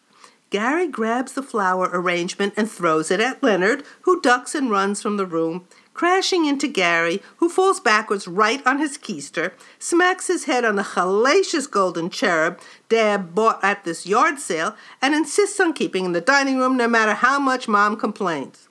Gary 0.50 0.88
grabs 0.88 1.32
the 1.32 1.42
flower 1.42 1.88
arrangement 1.92 2.54
and 2.56 2.68
throws 2.68 3.10
it 3.10 3.20
at 3.20 3.42
Leonard, 3.42 3.84
who 4.02 4.20
ducks 4.20 4.54
and 4.54 4.68
runs 4.68 5.00
from 5.00 5.16
the 5.16 5.26
room, 5.26 5.64
crashing 5.94 6.44
into 6.44 6.66
Gary, 6.66 7.22
who 7.36 7.48
falls 7.48 7.78
backwards 7.78 8.26
right 8.26 8.66
on 8.66 8.78
his 8.78 8.98
keister, 8.98 9.52
smacks 9.78 10.26
his 10.26 10.44
head 10.44 10.64
on 10.64 10.74
the 10.74 10.82
hellacious 10.82 11.70
golden 11.70 12.10
cherub 12.10 12.58
Dad 12.88 13.32
bought 13.34 13.62
at 13.62 13.84
this 13.84 14.06
yard 14.06 14.40
sale, 14.40 14.74
and 15.00 15.14
insists 15.14 15.60
on 15.60 15.72
keeping 15.72 16.04
in 16.04 16.12
the 16.12 16.20
dining 16.20 16.58
room 16.58 16.76
no 16.76 16.88
matter 16.88 17.14
how 17.14 17.38
much 17.38 17.68
Mom 17.68 17.96
complains. 17.96 18.68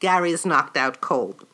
Gary 0.00 0.32
is 0.32 0.46
knocked 0.46 0.76
out 0.76 1.00
cold. 1.00 1.46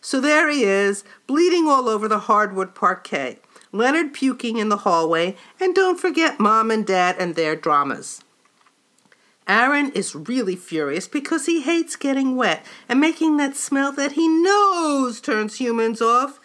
So 0.00 0.20
there 0.20 0.48
he 0.48 0.64
is, 0.64 1.04
bleeding 1.28 1.68
all 1.68 1.88
over 1.88 2.08
the 2.08 2.20
hardwood 2.20 2.74
parquet. 2.74 3.38
Leonard 3.72 4.12
puking 4.12 4.58
in 4.58 4.68
the 4.68 4.78
hallway, 4.78 5.34
and 5.58 5.74
don't 5.74 5.98
forget 5.98 6.38
Mom 6.38 6.70
and 6.70 6.86
Dad 6.86 7.16
and 7.18 7.34
their 7.34 7.56
dramas. 7.56 8.22
Aaron 9.48 9.90
is 9.92 10.14
really 10.14 10.54
furious 10.54 11.08
because 11.08 11.46
he 11.46 11.62
hates 11.62 11.96
getting 11.96 12.36
wet 12.36 12.64
and 12.88 13.00
making 13.00 13.38
that 13.38 13.56
smell 13.56 13.90
that 13.92 14.12
he 14.12 14.28
knows 14.28 15.20
turns 15.20 15.56
humans 15.56 16.00
off. 16.00 16.38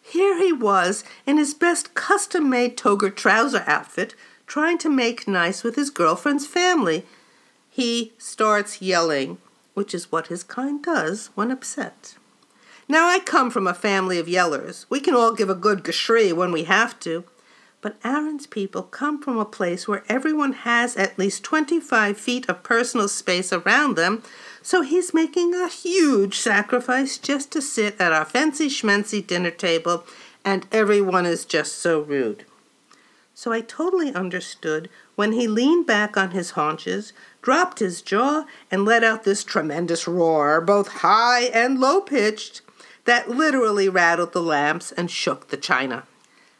Here 0.00 0.36
he 0.38 0.52
was 0.52 1.04
in 1.24 1.36
his 1.36 1.54
best 1.54 1.94
custom 1.94 2.50
made 2.50 2.76
toga 2.76 3.10
trouser 3.10 3.62
outfit, 3.66 4.16
trying 4.46 4.78
to 4.78 4.90
make 4.90 5.28
nice 5.28 5.62
with 5.62 5.76
his 5.76 5.90
girlfriend's 5.90 6.46
family. 6.46 7.06
He 7.70 8.12
starts 8.18 8.82
yelling, 8.82 9.38
which 9.74 9.94
is 9.94 10.10
what 10.10 10.26
his 10.26 10.42
kind 10.42 10.82
does 10.82 11.30
when 11.34 11.50
upset. 11.50 12.16
Now, 12.88 13.08
I 13.08 13.20
come 13.20 13.50
from 13.50 13.66
a 13.66 13.74
family 13.74 14.18
of 14.18 14.26
yellers. 14.26 14.86
We 14.88 15.00
can 15.00 15.14
all 15.14 15.32
give 15.32 15.48
a 15.48 15.54
good 15.54 15.84
geshrei 15.84 16.32
when 16.32 16.52
we 16.52 16.64
have 16.64 16.98
to. 17.00 17.24
But 17.80 17.96
Aaron's 18.04 18.46
people 18.46 18.84
come 18.84 19.20
from 19.20 19.38
a 19.38 19.44
place 19.44 19.88
where 19.88 20.04
everyone 20.08 20.52
has 20.52 20.96
at 20.96 21.18
least 21.18 21.42
25 21.42 22.16
feet 22.16 22.48
of 22.48 22.62
personal 22.62 23.08
space 23.08 23.52
around 23.52 23.96
them, 23.96 24.22
so 24.62 24.82
he's 24.82 25.12
making 25.12 25.52
a 25.52 25.68
huge 25.68 26.38
sacrifice 26.38 27.18
just 27.18 27.50
to 27.50 27.60
sit 27.60 28.00
at 28.00 28.12
our 28.12 28.24
fancy 28.24 28.68
schmancy 28.68 29.26
dinner 29.26 29.50
table, 29.50 30.04
and 30.44 30.68
everyone 30.70 31.26
is 31.26 31.44
just 31.44 31.74
so 31.76 32.00
rude. 32.00 32.44
So 33.34 33.52
I 33.52 33.60
totally 33.62 34.14
understood 34.14 34.88
when 35.16 35.32
he 35.32 35.48
leaned 35.48 35.86
back 35.86 36.16
on 36.16 36.30
his 36.30 36.52
haunches, 36.52 37.12
dropped 37.40 37.80
his 37.80 38.00
jaw, 38.00 38.44
and 38.70 38.84
let 38.84 39.02
out 39.02 39.24
this 39.24 39.42
tremendous 39.42 40.06
roar, 40.06 40.60
both 40.60 40.88
high 40.88 41.44
and 41.46 41.80
low 41.80 42.00
pitched, 42.00 42.60
that 43.04 43.28
literally 43.28 43.88
rattled 43.88 44.32
the 44.32 44.42
lamps 44.42 44.92
and 44.92 45.10
shook 45.10 45.48
the 45.48 45.56
china. 45.56 46.04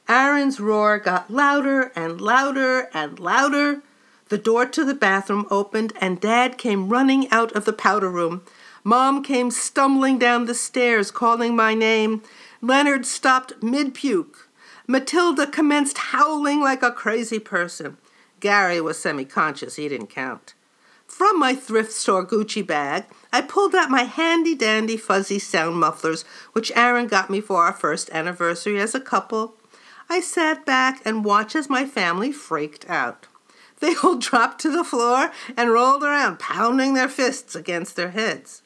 Aaron's 0.08 0.61
roar 0.61 0.99
got 0.99 1.30
louder 1.30 1.92
and 1.94 2.20
louder 2.20 2.88
and 2.92 3.18
louder. 3.18 3.82
The 4.28 4.38
door 4.38 4.66
to 4.66 4.84
the 4.84 4.94
bathroom 4.94 5.46
opened, 5.50 5.92
and 6.00 6.20
Dad 6.20 6.58
came 6.58 6.88
running 6.88 7.30
out 7.30 7.52
of 7.52 7.64
the 7.64 7.72
powder 7.72 8.11
room. 8.11 8.42
Mom 8.84 9.22
came 9.22 9.50
stumbling 9.50 10.18
down 10.18 10.46
the 10.46 10.54
stairs, 10.54 11.11
calling 11.11 11.54
my 11.54 11.75
name. 11.75 12.22
Leonard 12.61 13.06
stopped 13.06 13.62
mid 13.62 13.94
puke. 13.94 14.49
Matilda 14.88 15.46
commenced 15.46 15.99
howling 15.99 16.61
like 16.61 16.82
a 16.82 16.90
crazy 16.90 17.38
person. 17.38 17.96
Gary 18.40 18.80
was 18.80 18.99
semi 18.99 19.25
conscious, 19.25 19.76
he 19.76 19.88
didn't 19.88 20.08
count. 20.08 20.54
From 21.12 21.38
my 21.38 21.54
thrift 21.54 21.92
store 21.92 22.26
Gucci 22.26 22.66
bag, 22.66 23.04
I 23.35 23.42
pulled 23.42 23.75
out 23.75 23.90
my 23.90 24.04
handy 24.04 24.54
dandy 24.54 24.97
fuzzy 24.97 25.38
sound 25.38 25.76
mufflers, 25.76 26.25
which 26.54 26.73
Aaron 26.75 27.07
got 27.07 27.28
me 27.28 27.42
for 27.42 27.62
our 27.62 27.75
first 27.75 28.09
anniversary 28.12 28.81
as 28.81 28.95
a 28.95 28.99
couple. 28.99 29.52
I 30.09 30.21
sat 30.21 30.64
back 30.64 31.02
and 31.04 31.23
watched 31.23 31.54
as 31.54 31.69
my 31.69 31.85
family 31.85 32.33
freaked 32.33 32.88
out. 32.88 33.26
They 33.81 33.95
all 34.02 34.16
dropped 34.19 34.62
to 34.62 34.71
the 34.71 34.85
floor 34.85 35.31
and 35.54 35.71
rolled 35.71 36.02
around, 36.02 36.38
pounding 36.38 36.95
their 36.95 37.11
fists 37.11 37.54
against 37.54 37.95
their 37.95 38.12
heads. 38.12 38.62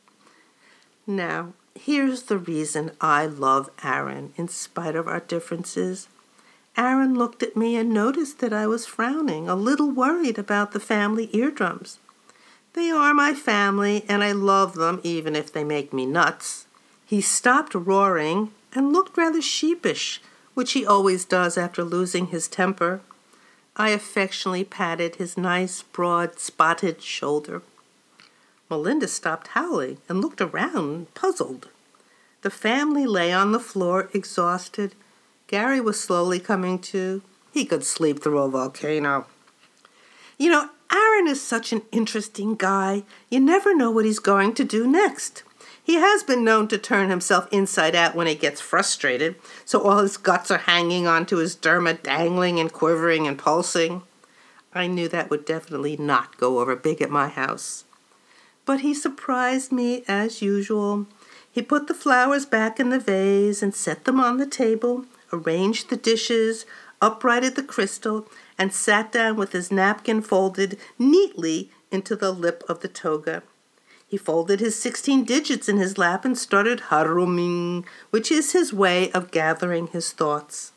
Now, 1.05 1.53
here's 1.75 2.23
the 2.23 2.39
reason 2.39 2.93
I 3.01 3.27
love 3.27 3.71
Aaron 3.83 4.33
in 4.37 4.47
spite 4.47 4.95
of 4.95 5.09
our 5.09 5.21
differences. 5.21 6.07
Aaron 6.77 7.17
looked 7.17 7.43
at 7.43 7.57
me 7.57 7.75
and 7.75 7.91
noticed 7.91 8.39
that 8.39 8.53
I 8.53 8.69
was 8.69 8.87
frowning, 8.87 9.49
a 9.49 9.57
little 9.57 9.91
worried 9.91 10.39
about 10.39 10.71
the 10.71 10.81
family 10.81 11.29
eardrums. 11.33 11.99
They 12.77 12.91
are 12.91 13.15
my 13.15 13.33
family, 13.33 14.05
and 14.07 14.23
I 14.23 14.33
love 14.33 14.75
them 14.75 15.01
even 15.03 15.35
if 15.35 15.51
they 15.51 15.65
make 15.65 15.95
me 15.95 16.05
nuts. 16.05 16.67
He 17.07 17.23
stopped 17.23 17.75
roaring 17.75 18.53
and 18.75 18.93
looked 18.93 19.17
rather 19.17 19.41
sheepish 19.41 20.21
which 20.53 20.73
he 20.73 20.85
always 20.87 21.25
does 21.25 21.57
after 21.57 21.83
losing 21.83 22.27
his 22.27 22.49
temper. 22.49 23.01
I 23.77 23.91
affectionately 23.91 24.65
patted 24.65 25.17
his 25.17 25.39
nice, 25.39 25.83
broad, 25.83 26.39
spotted 26.39 27.01
shoulder. 27.01 27.63
Melinda 28.69 29.09
stopped 29.09 29.49
howling 29.49 29.99
and 30.07 30.21
looked 30.21 30.43
around, 30.43 31.15
puzzled. 31.15 31.69
The 32.43 32.51
family 32.51 33.07
lay 33.07 33.33
on 33.33 33.53
the 33.53 33.61
floor, 33.61 34.11
exhausted. 34.13 34.95
Gary 35.47 35.81
was 35.81 35.99
slowly 35.99 36.41
coming 36.41 36.79
to. 36.81 37.23
He 37.53 37.65
could 37.65 37.85
sleep 37.85 38.23
through 38.23 38.39
a 38.39 38.49
volcano. 38.51 39.27
You 40.39 40.51
know, 40.51 40.71
Aaron 40.93 41.27
is 41.27 41.43
such 41.43 41.73
an 41.73 41.83
interesting 41.93 42.55
guy. 42.55 43.05
You 43.31 43.41
never 43.41 43.75
know 43.75 43.91
what 43.91 44.05
he's 44.05 44.19
going 44.19 44.55
to 44.55 44.65
do 44.65 44.87
next. 44.87 45.43
He 45.83 45.95
has 45.95 46.23
been 46.25 46.45
known 46.45 46.67
to 46.69 46.79
turn 46.79 47.11
himself 47.11 47.47
inside 47.53 47.95
out 47.95 48.17
when 48.17 48.27
he 48.27 48.35
gets 48.35 48.61
frustrated, 48.61 49.37
so 49.65 49.81
all 49.81 49.99
his 49.99 50.17
guts 50.17 50.51
are 50.51 50.59
hanging 50.59 51.07
onto 51.07 51.37
his 51.37 51.55
derma, 51.55 52.03
dangling 52.03 52.59
and 52.59 52.73
quivering 52.73 53.29
and 53.29 53.39
pulsing. 53.39 54.03
I 54.75 54.89
knew 54.89 55.09
that 55.09 55.31
would 55.31 55.45
definitely 55.45 55.97
not 55.97 56.39
go 56.39 56.59
over 56.59 56.75
big 56.75 57.01
at 57.01 57.11
my 57.11 57.29
house. 57.29 57.85
But 58.65 58.81
he 58.81 58.95
surprised 58.95 59.71
me 59.71 60.03
as 60.09 60.43
usual. 60.43 61.07
He 61.51 61.63
put 61.63 61.87
the 61.87 61.95
flowers 61.95 62.45
back 62.45 62.81
in 62.81 62.91
the 62.91 62.99
vase 62.99 63.63
and 63.63 63.75
set 63.75 64.05
them 64.05 64.19
on 64.19 64.39
the 64.39 64.47
table, 64.47 65.07
arranged 65.33 65.89
the 65.89 65.97
dishes, 65.97 66.67
uprighted 67.01 67.55
the 67.55 67.63
crystal, 67.63 68.29
and 68.59 68.73
sat 68.73 69.13
down 69.13 69.37
with 69.37 69.53
his 69.53 69.71
napkin 69.71 70.23
folded 70.23 70.79
neatly 70.99 71.71
into 71.91 72.17
the 72.17 72.33
lip 72.33 72.63
of 72.69 72.81
the 72.81 72.89
toga. 72.89 73.43
He 74.09 74.17
folded 74.17 74.61
his 74.61 74.79
16 74.79 75.25
digits 75.25 75.69
in 75.69 75.79
his 75.79 75.99
lap 75.99 76.25
and 76.25 76.39
started 76.39 76.81
humming, 76.81 77.85
which 78.11 78.31
is 78.31 78.53
his 78.53 78.73
way 78.73 79.11
of 79.13 79.31
gathering 79.31 79.89
his 79.89 80.13
thoughts. 80.13 80.73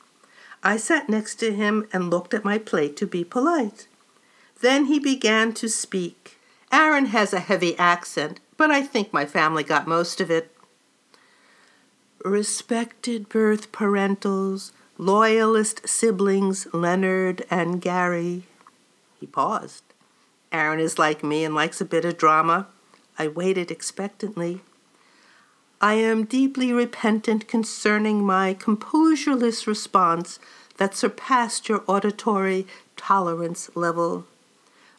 I 0.63 0.77
sat 0.77 1.09
next 1.09 1.35
to 1.35 1.53
him 1.53 1.87
and 1.93 2.09
looked 2.09 2.33
at 2.33 2.43
my 2.43 2.57
plate 2.57 2.97
to 2.97 3.07
be 3.07 3.23
polite. 3.23 3.87
Then 4.61 4.85
he 4.85 4.99
began 4.99 5.53
to 5.53 5.69
speak. 5.69 6.37
Aaron 6.71 7.05
has 7.07 7.31
a 7.33 7.39
heavy 7.39 7.77
accent, 7.77 8.39
but 8.57 8.71
I 8.71 8.81
think 8.81 9.13
my 9.13 9.25
family 9.25 9.63
got 9.63 9.87
most 9.87 10.19
of 10.19 10.29
it. 10.29 10.51
Respected 12.25 13.29
birth 13.29 13.71
parentals, 13.71 14.71
loyalist 14.99 15.87
siblings 15.87 16.67
Leonard 16.73 17.45
and 17.49 17.81
Gary. 17.81 18.43
He 19.17 19.25
paused. 19.25 19.83
Aaron 20.51 20.81
is 20.81 20.99
like 20.99 21.23
me 21.23 21.45
and 21.45 21.55
likes 21.55 21.79
a 21.79 21.85
bit 21.85 22.03
of 22.03 22.17
drama. 22.17 22.67
I 23.17 23.29
waited 23.29 23.71
expectantly. 23.71 24.59
I 25.79 25.93
am 25.93 26.25
deeply 26.25 26.73
repentant 26.73 27.47
concerning 27.47 28.25
my 28.25 28.53
composureless 28.53 29.65
response 29.65 30.37
that 30.75 30.95
surpassed 30.95 31.69
your 31.69 31.81
auditory 31.87 32.67
tolerance 32.97 33.69
level. 33.75 34.25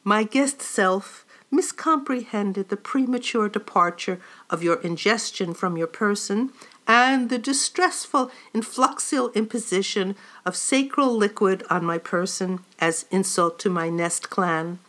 My 0.02 0.22
guest 0.22 0.62
self 0.62 1.26
miscomprehended 1.52 2.68
the 2.68 2.76
premature 2.78 3.50
departure 3.50 4.18
of 4.48 4.62
your 4.62 4.80
ingestion 4.80 5.52
from 5.52 5.76
your 5.76 5.86
person 5.86 6.52
and 6.90 7.30
the 7.30 7.38
distressful 7.38 8.32
influxial 8.52 9.30
imposition 9.30 10.16
of 10.44 10.56
sacral 10.56 11.16
liquid 11.16 11.62
on 11.70 11.84
my 11.84 11.96
person 11.96 12.58
as 12.80 13.06
insult 13.12 13.60
to 13.60 13.70
my 13.70 13.88
nest 13.88 14.28
clan. 14.28 14.80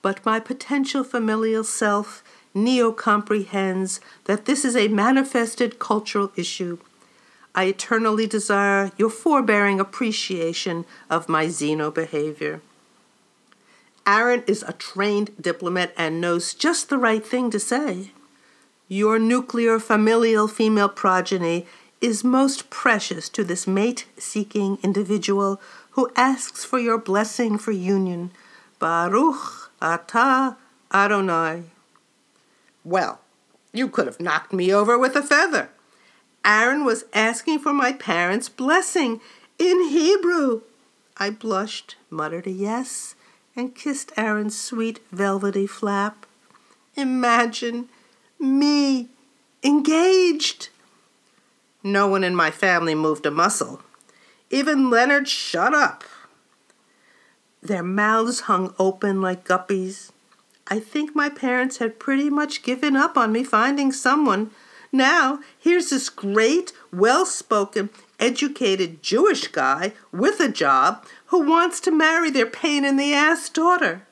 But 0.00 0.24
my 0.24 0.40
potential 0.40 1.04
familial 1.04 1.64
self 1.64 2.24
neo 2.54 2.92
comprehends 2.92 4.00
that 4.24 4.46
this 4.46 4.64
is 4.64 4.74
a 4.74 4.88
manifested 4.88 5.78
cultural 5.78 6.32
issue. 6.34 6.78
I 7.54 7.64
eternally 7.64 8.26
desire 8.26 8.90
your 8.96 9.10
forbearing 9.10 9.80
appreciation 9.80 10.86
of 11.10 11.28
my 11.28 11.44
xeno 11.44 11.92
behavior. 11.92 12.62
Aaron 14.06 14.44
is 14.46 14.62
a 14.62 14.72
trained 14.72 15.32
diplomat 15.38 15.92
and 15.94 16.22
knows 16.22 16.54
just 16.54 16.88
the 16.88 16.96
right 16.96 17.26
thing 17.26 17.50
to 17.50 17.60
say. 17.60 18.12
Your 18.88 19.18
nuclear 19.18 19.78
familial 19.78 20.48
female 20.48 20.88
progeny 20.88 21.66
is 22.00 22.24
most 22.24 22.70
precious 22.70 23.28
to 23.28 23.44
this 23.44 23.66
mate 23.66 24.06
seeking 24.16 24.78
individual 24.82 25.60
who 25.90 26.10
asks 26.16 26.64
for 26.64 26.78
your 26.78 26.96
blessing 26.96 27.58
for 27.58 27.72
union. 27.72 28.30
Baruch 28.78 29.70
atah 29.82 30.56
Adonai. 30.92 31.64
Well, 32.82 33.20
you 33.74 33.88
could 33.88 34.06
have 34.06 34.20
knocked 34.20 34.54
me 34.54 34.72
over 34.72 34.98
with 34.98 35.16
a 35.16 35.22
feather. 35.22 35.68
Aaron 36.42 36.86
was 36.86 37.04
asking 37.12 37.58
for 37.58 37.74
my 37.74 37.92
parents' 37.92 38.48
blessing 38.48 39.20
in 39.58 39.90
Hebrew. 39.90 40.62
I 41.18 41.28
blushed, 41.28 41.96
muttered 42.08 42.46
a 42.46 42.50
yes, 42.50 43.16
and 43.54 43.74
kissed 43.74 44.12
Aaron's 44.16 44.58
sweet 44.58 45.00
velvety 45.10 45.66
flap. 45.66 46.24
Imagine 46.96 47.90
me 48.38 49.08
engaged. 49.62 50.68
No 51.82 52.06
one 52.06 52.24
in 52.24 52.34
my 52.34 52.50
family 52.50 52.94
moved 52.94 53.26
a 53.26 53.30
muscle. 53.30 53.82
Even 54.50 54.90
Leonard 54.90 55.28
shut 55.28 55.74
up. 55.74 56.04
Their 57.62 57.82
mouths 57.82 58.40
hung 58.40 58.74
open 58.78 59.20
like 59.20 59.46
guppies. 59.46 60.10
I 60.68 60.80
think 60.80 61.14
my 61.14 61.28
parents 61.28 61.78
had 61.78 61.98
pretty 61.98 62.30
much 62.30 62.62
given 62.62 62.96
up 62.96 63.16
on 63.16 63.32
me 63.32 63.42
finding 63.42 63.90
someone. 63.90 64.50
Now, 64.92 65.40
here's 65.58 65.90
this 65.90 66.08
great, 66.08 66.72
well 66.92 67.26
spoken, 67.26 67.90
educated 68.18 69.02
Jewish 69.02 69.48
guy 69.48 69.92
with 70.12 70.40
a 70.40 70.48
job 70.48 71.04
who 71.26 71.40
wants 71.40 71.80
to 71.80 71.90
marry 71.90 72.30
their 72.30 72.46
pain 72.46 72.84
in 72.84 72.96
the 72.96 73.12
ass 73.12 73.48
daughter. 73.48 74.02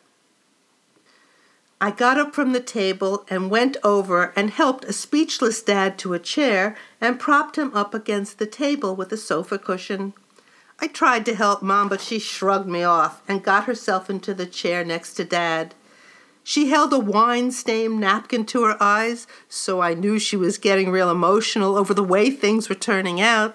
I 1.78 1.90
got 1.90 2.16
up 2.16 2.34
from 2.34 2.52
the 2.54 2.60
table 2.60 3.26
and 3.28 3.50
went 3.50 3.76
over 3.84 4.32
and 4.34 4.48
helped 4.48 4.84
a 4.86 4.94
speechless 4.94 5.60
dad 5.60 5.98
to 5.98 6.14
a 6.14 6.18
chair 6.18 6.74
and 7.02 7.20
propped 7.20 7.58
him 7.58 7.70
up 7.74 7.92
against 7.92 8.38
the 8.38 8.46
table 8.46 8.96
with 8.96 9.12
a 9.12 9.18
sofa 9.18 9.58
cushion. 9.58 10.14
I 10.78 10.86
tried 10.88 11.26
to 11.26 11.34
help 11.34 11.62
Mom, 11.62 11.90
but 11.90 12.00
she 12.00 12.18
shrugged 12.18 12.66
me 12.66 12.82
off 12.82 13.20
and 13.28 13.42
got 13.42 13.64
herself 13.64 14.08
into 14.08 14.32
the 14.32 14.46
chair 14.46 14.84
next 14.84 15.14
to 15.14 15.24
Dad. 15.24 15.74
She 16.42 16.68
held 16.70 16.94
a 16.94 16.98
wine 16.98 17.50
stained 17.50 18.00
napkin 18.00 18.46
to 18.46 18.64
her 18.64 18.82
eyes, 18.82 19.26
so 19.48 19.80
I 19.80 19.92
knew 19.92 20.18
she 20.18 20.36
was 20.36 20.58
getting 20.58 20.90
real 20.90 21.10
emotional 21.10 21.76
over 21.76 21.92
the 21.92 22.02
way 22.02 22.30
things 22.30 22.70
were 22.70 22.74
turning 22.74 23.20
out. 23.20 23.54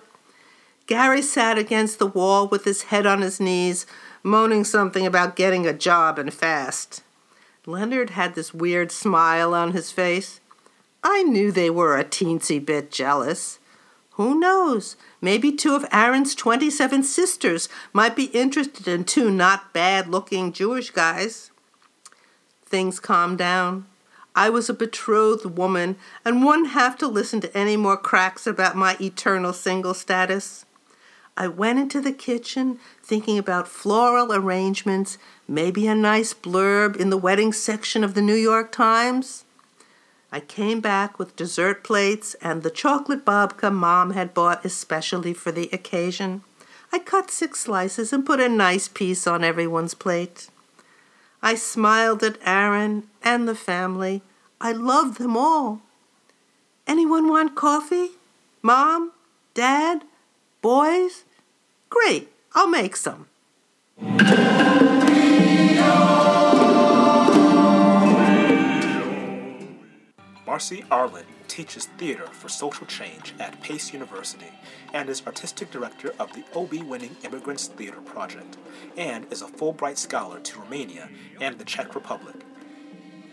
Gary 0.86 1.22
sat 1.24 1.58
against 1.58 1.98
the 1.98 2.08
wall 2.08 2.48
with 2.48 2.66
his 2.66 2.84
head 2.84 3.08
on 3.08 3.22
his 3.22 3.40
knees, 3.40 3.88
moaning 4.24 4.64
something 4.64 5.08
about 5.08 5.36
getting 5.36 5.66
a 5.66 5.74
job 5.74 6.20
and 6.20 6.34
fast. 6.34 7.02
Leonard 7.68 8.12
had 8.12 8.34
this 8.34 8.54
weird 8.54 8.92
smile 8.92 9.54
on 9.54 9.74
his 9.74 9.92
face. 9.92 10.40
I 11.04 11.22
knew 11.24 11.52
they 11.52 11.70
were 11.70 11.96
a 11.96 12.04
teensy 12.04 12.64
bit 12.64 12.92
jealous. 12.92 13.60
Who 14.16 14.40
knows? 14.40 14.98
Maybe 15.22 15.52
two 15.52 15.76
of 15.76 15.86
Aaron's 15.92 16.34
27 16.34 17.04
sisters 17.04 17.70
might 17.94 18.16
be 18.16 18.26
interested 18.26 18.88
in 18.88 19.04
two 19.04 19.30
not 19.30 19.74
bad 19.74 20.08
looking 20.08 20.52
Jewish 20.52 20.90
guys. 20.90 21.52
Things 22.66 23.00
calmed 23.00 23.38
down. 23.38 23.86
I 24.36 24.50
was 24.50 24.70
a 24.70 24.74
betrothed 24.74 25.46
woman 25.46 25.98
and 26.26 26.44
wouldn't 26.44 26.70
have 26.70 26.98
to 27.00 27.08
listen 27.08 27.42
to 27.42 27.58
any 27.58 27.78
more 27.78 27.98
cracks 27.98 28.48
about 28.48 28.76
my 28.76 28.98
eternal 29.00 29.54
single 29.54 29.94
status. 29.94 30.66
I 31.38 31.48
went 31.48 31.80
into 31.80 32.02
the 32.02 32.12
kitchen 32.12 32.80
thinking 33.04 33.38
about 33.38 33.68
floral 33.68 34.34
arrangements, 34.34 35.18
maybe 35.48 35.88
a 35.88 35.96
nice 35.96 36.34
blurb 36.34 36.96
in 36.96 37.10
the 37.10 37.18
wedding 37.18 37.54
section 37.54 38.04
of 38.04 38.14
the 38.14 38.22
New 38.22 38.36
York 38.36 38.72
Times. 38.72 39.46
I 40.32 40.40
came 40.40 40.80
back 40.80 41.20
with 41.20 41.36
dessert 41.36 41.84
plates 41.84 42.36
and 42.42 42.64
the 42.64 42.70
chocolate 42.70 43.26
babka 43.26 43.72
Mom 43.74 44.12
had 44.12 44.34
bought 44.34 44.64
especially 44.64 45.34
for 45.34 45.52
the 45.52 45.70
occasion. 45.74 46.44
I 46.94 47.00
cut 47.00 47.32
six 47.32 47.62
slices 47.62 48.12
and 48.14 48.26
put 48.26 48.40
a 48.40 48.50
nice 48.50 48.88
piece 48.88 49.26
on 49.26 49.44
everyone's 49.44 49.94
plate. 49.94 50.50
I 51.42 51.56
smiled 51.56 52.24
at 52.24 52.38
Aaron 52.46 53.04
and 53.24 53.48
the 53.48 53.56
family. 53.56 54.22
I 54.60 54.74
loved 54.74 55.18
them 55.18 55.36
all. 55.36 55.82
Anyone 56.86 57.30
want 57.30 57.56
coffee? 57.56 58.12
Mom? 58.62 59.12
Dad? 59.54 60.04
Boys? 60.62 61.26
Great, 61.90 62.32
I'll 62.54 62.68
make 62.68 62.96
some. 62.96 63.26
Marcy 70.46 70.84
Arlen 70.92 71.26
teaches 71.48 71.86
theater 71.98 72.28
for 72.28 72.48
social 72.48 72.86
change 72.86 73.34
at 73.40 73.60
Pace 73.64 73.92
University 73.92 74.52
and 74.94 75.10
is 75.10 75.26
artistic 75.26 75.72
director 75.72 76.14
of 76.20 76.32
the 76.34 76.44
Obie 76.56 76.84
winning 76.84 77.16
Immigrants 77.24 77.68
Theater 77.68 78.02
Project 78.02 78.58
and 78.96 79.26
is 79.32 79.42
a 79.42 79.48
Fulbright 79.48 79.98
Scholar 79.98 80.40
to 80.42 80.60
Romania 80.60 81.10
and 81.40 81.58
the 81.58 81.66
Czech 81.66 81.96
Republic. 81.96 82.36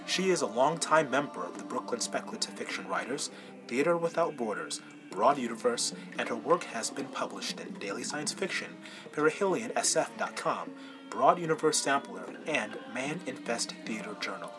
She 0.06 0.30
is 0.30 0.40
a 0.40 0.46
longtime 0.46 1.10
member 1.10 1.44
of 1.44 1.58
the 1.58 1.64
Brooklyn 1.64 2.00
Speculative 2.00 2.54
Fiction 2.54 2.88
Writers, 2.88 3.30
Theater 3.66 3.98
Without 3.98 4.38
Borders, 4.38 4.80
Broad 5.10 5.38
Universe, 5.38 5.94
and 6.18 6.28
her 6.28 6.36
work 6.36 6.64
has 6.64 6.90
been 6.90 7.06
published 7.06 7.60
in 7.60 7.72
Daily 7.74 8.02
Science 8.02 8.32
Fiction, 8.32 8.76
PerihelionSF.com, 9.12 10.70
Broad 11.10 11.38
Universe 11.38 11.78
Sampler, 11.78 12.24
and 12.46 12.78
Man 12.94 13.20
Infest 13.26 13.74
Theater 13.84 14.16
Journal. 14.20 14.52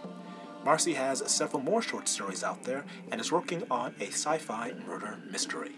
Marcy 0.65 0.93
has 0.93 1.23
several 1.31 1.63
more 1.63 1.81
short 1.81 2.07
stories 2.07 2.43
out 2.43 2.63
there 2.63 2.85
and 3.11 3.21
is 3.21 3.31
working 3.31 3.63
on 3.71 3.95
a 3.99 4.07
sci 4.07 4.37
fi 4.37 4.73
murder 4.85 5.17
mystery. 5.29 5.75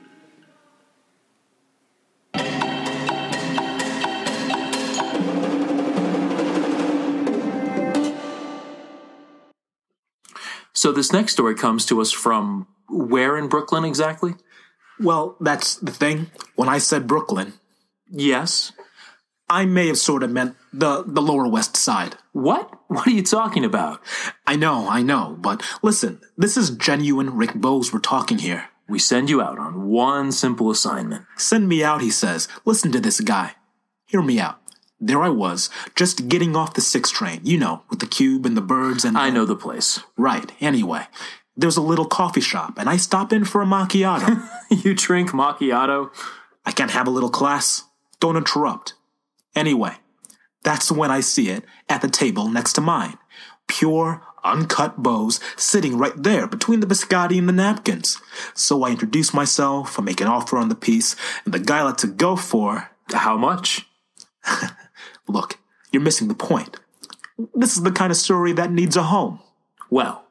So 10.73 10.91
this 10.91 11.13
next 11.13 11.33
story 11.33 11.53
comes 11.53 11.85
to 11.85 12.01
us 12.01 12.11
from 12.11 12.65
where 12.89 13.37
in 13.37 13.47
Brooklyn 13.47 13.85
exactly? 13.85 14.33
Well, 15.01 15.35
that's 15.39 15.75
the 15.75 15.91
thing. 15.91 16.31
When 16.55 16.69
I 16.69 16.77
said 16.77 17.07
Brooklyn, 17.07 17.53
Yes. 18.13 18.73
I 19.49 19.65
may 19.65 19.87
have 19.87 19.97
sort 19.97 20.23
of 20.23 20.31
meant 20.31 20.55
the, 20.71 21.03
the 21.05 21.21
Lower 21.21 21.47
West 21.47 21.75
Side. 21.75 22.15
What? 22.33 22.69
What 22.87 23.07
are 23.07 23.11
you 23.11 23.23
talking 23.23 23.63
about? 23.65 24.01
I 24.45 24.55
know, 24.57 24.87
I 24.89 25.01
know, 25.01 25.37
but 25.39 25.61
listen, 25.81 26.19
this 26.37 26.57
is 26.57 26.71
genuine 26.71 27.35
Rick 27.37 27.53
Bowes 27.55 27.93
we're 27.93 27.99
talking 27.99 28.37
here. 28.39 28.65
We 28.89 28.99
send 28.99 29.29
you 29.29 29.41
out 29.41 29.57
on 29.59 29.87
one 29.89 30.31
simple 30.33 30.69
assignment. 30.69 31.25
Send 31.37 31.69
me 31.69 31.83
out, 31.83 32.01
he 32.01 32.11
says. 32.11 32.49
Listen 32.65 32.91
to 32.91 32.99
this 32.99 33.21
guy. 33.21 33.53
Hear 34.07 34.21
me 34.21 34.39
out. 34.39 34.59
there 34.99 35.21
I 35.21 35.29
was, 35.29 35.69
just 35.95 36.27
getting 36.27 36.55
off 36.55 36.73
the 36.73 36.81
six 36.81 37.09
train, 37.09 37.39
you 37.43 37.57
know, 37.57 37.83
with 37.89 37.99
the 37.99 38.07
cube 38.07 38.45
and 38.45 38.55
the 38.57 38.61
birds 38.61 39.05
and. 39.05 39.17
I 39.17 39.29
know 39.29 39.45
the 39.45 39.55
place. 39.55 40.01
Right, 40.17 40.51
anyway. 40.61 41.07
There's 41.55 41.77
a 41.77 41.81
little 41.81 42.05
coffee 42.05 42.41
shop, 42.41 42.77
and 42.77 42.89
I 42.89 42.97
stop 42.97 43.33
in 43.33 43.45
for 43.45 43.61
a 43.61 43.65
macchiato. 43.65 44.41
you 44.85 44.93
drink 44.93 45.31
macchiato? 45.31 46.09
I 46.65 46.71
can't 46.71 46.91
have 46.91 47.07
a 47.07 47.11
little 47.11 47.29
class. 47.29 47.83
Don't 48.19 48.37
interrupt. 48.37 48.93
Anyway, 49.55 49.95
that's 50.63 50.91
when 50.91 51.11
I 51.11 51.19
see 51.19 51.49
it 51.49 51.65
at 51.89 52.01
the 52.01 52.07
table 52.07 52.47
next 52.47 52.73
to 52.73 52.81
mine. 52.81 53.17
Pure, 53.67 54.21
uncut 54.43 55.01
Bowes 55.01 55.39
sitting 55.55 55.97
right 55.97 56.13
there 56.15 56.47
between 56.47 56.79
the 56.79 56.87
biscotti 56.87 57.37
and 57.37 57.47
the 57.47 57.53
napkins. 57.53 58.17
So 58.53 58.83
I 58.83 58.91
introduce 58.91 59.33
myself, 59.33 59.99
I 59.99 60.03
make 60.03 60.21
an 60.21 60.27
offer 60.27 60.57
on 60.57 60.69
the 60.69 60.75
piece, 60.75 61.15
and 61.45 61.53
the 61.53 61.59
guy 61.59 61.83
lets 61.83 62.03
it 62.03 62.17
go 62.17 62.35
for. 62.35 62.89
How 63.11 63.37
much? 63.37 63.87
Look, 65.27 65.59
you're 65.91 66.01
missing 66.01 66.27
the 66.27 66.33
point. 66.33 66.77
This 67.55 67.75
is 67.75 67.83
the 67.83 67.91
kind 67.91 68.11
of 68.11 68.17
story 68.17 68.53
that 68.53 68.71
needs 68.71 68.95
a 68.95 69.03
home. 69.03 69.39
Well, 69.89 70.25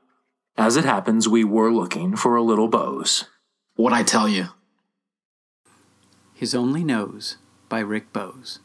as 0.56 0.76
it 0.76 0.84
happens, 0.84 1.28
we 1.28 1.44
were 1.44 1.72
looking 1.72 2.16
for 2.16 2.36
a 2.36 2.42
little 2.42 2.68
Bowes. 2.68 3.24
What 3.76 3.92
I 3.92 4.02
tell 4.02 4.28
you. 4.28 4.48
His 6.34 6.54
Only 6.54 6.84
Nose 6.84 7.36
by 7.68 7.80
Rick 7.80 8.12
Bowes. 8.12 8.58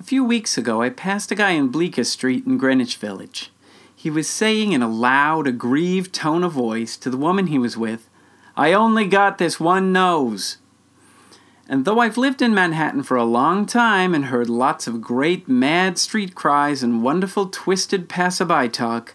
A 0.00 0.02
few 0.02 0.24
weeks 0.24 0.56
ago, 0.56 0.80
I 0.80 0.90
passed 0.90 1.32
a 1.32 1.34
guy 1.34 1.50
in 1.50 1.68
Bleecker 1.68 2.04
Street 2.04 2.46
in 2.46 2.56
Greenwich 2.56 2.96
Village. 2.96 3.50
He 3.94 4.10
was 4.10 4.28
saying 4.28 4.72
in 4.72 4.80
a 4.80 4.88
loud, 4.88 5.46
aggrieved 5.46 6.14
tone 6.14 6.44
of 6.44 6.52
voice 6.52 6.96
to 6.98 7.10
the 7.10 7.16
woman 7.16 7.48
he 7.48 7.58
was 7.58 7.76
with, 7.76 8.08
I 8.56 8.72
only 8.72 9.06
got 9.06 9.38
this 9.38 9.58
one 9.58 9.92
nose. 9.92 10.58
And 11.68 11.84
though 11.84 11.98
I've 11.98 12.16
lived 12.16 12.40
in 12.40 12.54
Manhattan 12.54 13.02
for 13.02 13.16
a 13.16 13.24
long 13.24 13.66
time 13.66 14.14
and 14.14 14.26
heard 14.26 14.48
lots 14.48 14.86
of 14.86 15.02
great 15.02 15.48
mad 15.48 15.98
street 15.98 16.34
cries 16.34 16.82
and 16.82 17.02
wonderful 17.02 17.48
twisted 17.48 18.08
passerby 18.08 18.68
talk, 18.68 19.14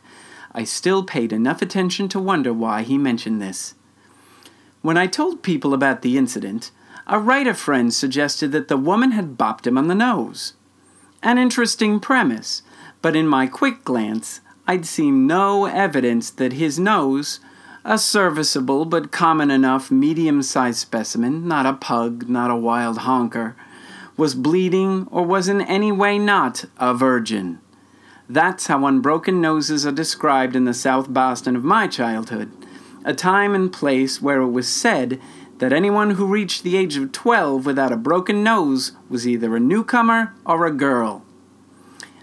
I 0.54 0.64
still 0.64 1.04
paid 1.04 1.34
enough 1.34 1.62
attention 1.62 2.08
to 2.10 2.20
wonder 2.20 2.54
why 2.54 2.84
he 2.84 2.98
mentioned 2.98 3.42
this. 3.42 3.74
When 4.82 4.98
I 4.98 5.08
told 5.08 5.44
people 5.44 5.74
about 5.74 6.02
the 6.02 6.18
incident, 6.18 6.72
a 7.08 7.20
writer 7.20 7.54
friend 7.54 7.94
suggested 7.94 8.52
that 8.52 8.68
the 8.68 8.78
woman 8.78 9.12
had 9.12 9.38
bopped 9.38 9.66
him 9.66 9.78
on 9.78 9.88
the 9.88 9.96
nose. 9.96 10.54
An 11.22 11.38
interesting 11.38 12.00
premise, 12.00 12.62
but 13.02 13.16
in 13.16 13.28
my 13.28 13.48
quick 13.48 13.84
glance, 13.84 14.42
I'd 14.68 14.86
seen 14.86 15.28
no 15.28 15.66
evidence 15.66 16.30
that 16.30 16.54
his 16.54 16.80
nose, 16.80 17.40
a 17.84 17.98
serviceable 17.98 18.86
but 18.86 19.12
common 19.12 19.52
enough 19.52 19.92
medium 19.92 20.42
sized 20.42 20.80
specimen, 20.80 21.48
not 21.48 21.66
a 21.66 21.74
pug, 21.74 22.30
not 22.30 22.52
a 22.52 22.56
wild 22.56 23.00
honker, 23.00 23.56
was 24.16 24.36
bleeding 24.36 25.08
or 25.12 25.26
was 25.26 25.48
in 25.48 25.62
any 25.62 25.92
way 25.92 26.20
not 26.20 26.66
a 26.78 26.94
virgin. 26.94 27.60
That's 28.30 28.68
how 28.68 28.86
unbroken 28.86 29.42
noses 29.42 29.86
are 29.86 29.92
described 29.92 30.56
in 30.56 30.64
the 30.64 30.74
South 30.74 31.12
Boston 31.14 31.56
of 31.56 31.64
my 31.64 31.88
childhood, 31.88 32.52
a 33.04 33.14
time 33.14 33.54
and 33.54 33.72
place 33.72 34.22
where 34.22 34.42
it 34.42 34.50
was 34.50 34.68
said 34.68 35.20
that 35.60 35.74
anyone 35.74 36.12
who 36.12 36.26
reached 36.26 36.64
the 36.64 36.78
age 36.78 36.96
of 36.96 37.12
12 37.12 37.66
without 37.66 37.92
a 37.92 37.98
broken 37.98 38.44
nose 38.44 38.94
was 39.10 39.28
either 39.28 39.56
a 39.56 39.60
newcomer 39.60 40.34
or 40.46 40.66
a 40.66 40.72
girl. 40.72 41.24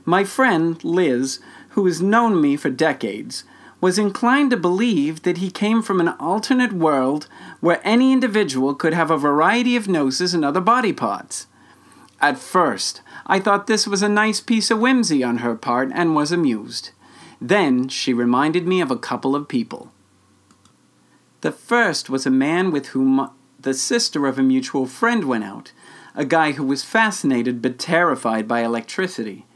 My 0.04 0.24
friend, 0.24 0.82
Liz, 0.82 1.38
who 1.70 1.84
has 1.86 2.00
known 2.00 2.40
me 2.40 2.56
for 2.56 2.70
decades, 2.70 3.44
was 3.80 3.98
inclined 3.98 4.50
to 4.50 4.56
believe 4.56 5.22
that 5.22 5.38
he 5.38 5.50
came 5.50 5.82
from 5.82 6.00
an 6.00 6.08
alternate 6.08 6.72
world 6.72 7.28
where 7.60 7.80
any 7.84 8.12
individual 8.12 8.74
could 8.74 8.92
have 8.92 9.10
a 9.10 9.18
variety 9.18 9.76
of 9.76 9.88
noses 9.88 10.34
and 10.34 10.44
other 10.44 10.60
body 10.60 10.92
parts. 10.92 11.46
At 12.20 12.38
first, 12.38 13.00
I 13.26 13.40
thought 13.40 13.66
this 13.66 13.86
was 13.86 14.02
a 14.02 14.08
nice 14.08 14.40
piece 14.40 14.70
of 14.70 14.78
whimsy 14.78 15.24
on 15.24 15.38
her 15.38 15.54
part 15.54 15.90
and 15.94 16.14
was 16.14 16.32
amused. 16.32 16.90
Then 17.40 17.88
she 17.88 18.12
reminded 18.12 18.66
me 18.66 18.80
of 18.80 18.90
a 18.90 18.98
couple 18.98 19.34
of 19.34 19.48
people. 19.48 19.90
The 21.40 21.52
first 21.52 22.10
was 22.10 22.26
a 22.26 22.30
man 22.30 22.70
with 22.70 22.88
whom 22.88 23.30
the 23.58 23.72
sister 23.72 24.26
of 24.26 24.38
a 24.38 24.42
mutual 24.42 24.86
friend 24.86 25.24
went 25.24 25.44
out, 25.44 25.72
a 26.14 26.26
guy 26.26 26.52
who 26.52 26.64
was 26.64 26.82
fascinated 26.82 27.62
but 27.62 27.78
terrified 27.78 28.46
by 28.46 28.60
electricity. 28.60 29.46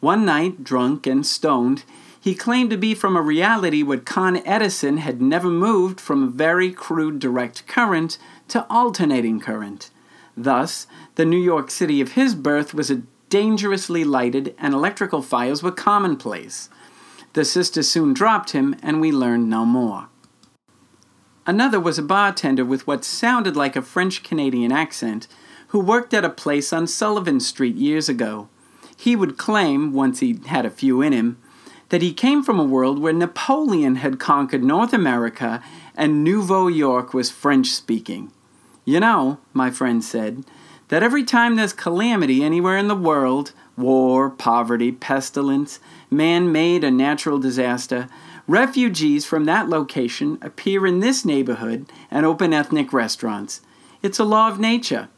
One 0.00 0.24
night, 0.24 0.64
drunk 0.64 1.06
and 1.06 1.24
stoned, 1.24 1.84
he 2.20 2.34
claimed 2.34 2.70
to 2.70 2.76
be 2.76 2.94
from 2.94 3.16
a 3.16 3.22
reality 3.22 3.84
where 3.84 3.98
Con 3.98 4.38
Edison 4.38 4.98
had 4.98 5.22
never 5.22 5.48
moved 5.48 6.00
from 6.00 6.22
a 6.22 6.28
very 6.28 6.72
crude 6.72 7.20
direct 7.20 7.66
current 7.68 8.18
to 8.48 8.66
alternating 8.68 9.38
current. 9.38 9.90
Thus, 10.44 10.86
the 11.16 11.24
New 11.24 11.40
York 11.40 11.70
City 11.70 12.00
of 12.00 12.12
his 12.12 12.34
birth 12.34 12.72
was 12.72 12.90
a 12.90 13.02
dangerously 13.28 14.04
lighted 14.04 14.54
and 14.56 14.72
electrical 14.72 15.20
fires 15.20 15.62
were 15.62 15.72
commonplace. 15.72 16.68
The 17.32 17.44
sister 17.44 17.82
soon 17.82 18.14
dropped 18.14 18.50
him, 18.50 18.76
and 18.82 19.00
we 19.00 19.12
learned 19.12 19.50
no 19.50 19.64
more. 19.64 20.08
Another 21.46 21.80
was 21.80 21.98
a 21.98 22.02
bartender 22.02 22.64
with 22.64 22.86
what 22.86 23.04
sounded 23.04 23.56
like 23.56 23.74
a 23.74 23.82
French 23.82 24.22
Canadian 24.22 24.70
accent 24.70 25.26
who 25.68 25.80
worked 25.80 26.14
at 26.14 26.24
a 26.24 26.30
place 26.30 26.72
on 26.72 26.86
Sullivan 26.86 27.40
Street 27.40 27.76
years 27.76 28.08
ago. 28.08 28.48
He 28.96 29.16
would 29.16 29.38
claim, 29.38 29.92
once 29.92 30.20
he 30.20 30.40
had 30.46 30.64
a 30.64 30.70
few 30.70 31.02
in 31.02 31.12
him, 31.12 31.38
that 31.88 32.02
he 32.02 32.12
came 32.12 32.42
from 32.42 32.58
a 32.58 32.64
world 32.64 32.98
where 32.98 33.12
Napoleon 33.12 33.96
had 33.96 34.20
conquered 34.20 34.62
North 34.62 34.92
America 34.92 35.62
and 35.96 36.22
Nouveau 36.22 36.68
York 36.68 37.12
was 37.12 37.30
French 37.30 37.68
speaking. 37.68 38.30
You 38.88 39.00
know, 39.00 39.36
my 39.52 39.70
friend 39.70 40.02
said, 40.02 40.46
that 40.88 41.02
every 41.02 41.22
time 41.22 41.56
there's 41.56 41.74
calamity 41.74 42.42
anywhere 42.42 42.78
in 42.78 42.88
the 42.88 42.94
world 42.94 43.52
war, 43.76 44.30
poverty, 44.30 44.92
pestilence, 44.92 45.78
man 46.10 46.50
made 46.50 46.82
or 46.84 46.90
natural 46.90 47.38
disaster 47.38 48.08
refugees 48.46 49.26
from 49.26 49.44
that 49.44 49.68
location 49.68 50.38
appear 50.40 50.86
in 50.86 51.00
this 51.00 51.22
neighborhood 51.22 51.92
and 52.10 52.24
open 52.24 52.54
ethnic 52.54 52.90
restaurants. 52.94 53.60
It's 54.00 54.18
a 54.18 54.24
law 54.24 54.48
of 54.48 54.58
nature. 54.58 55.10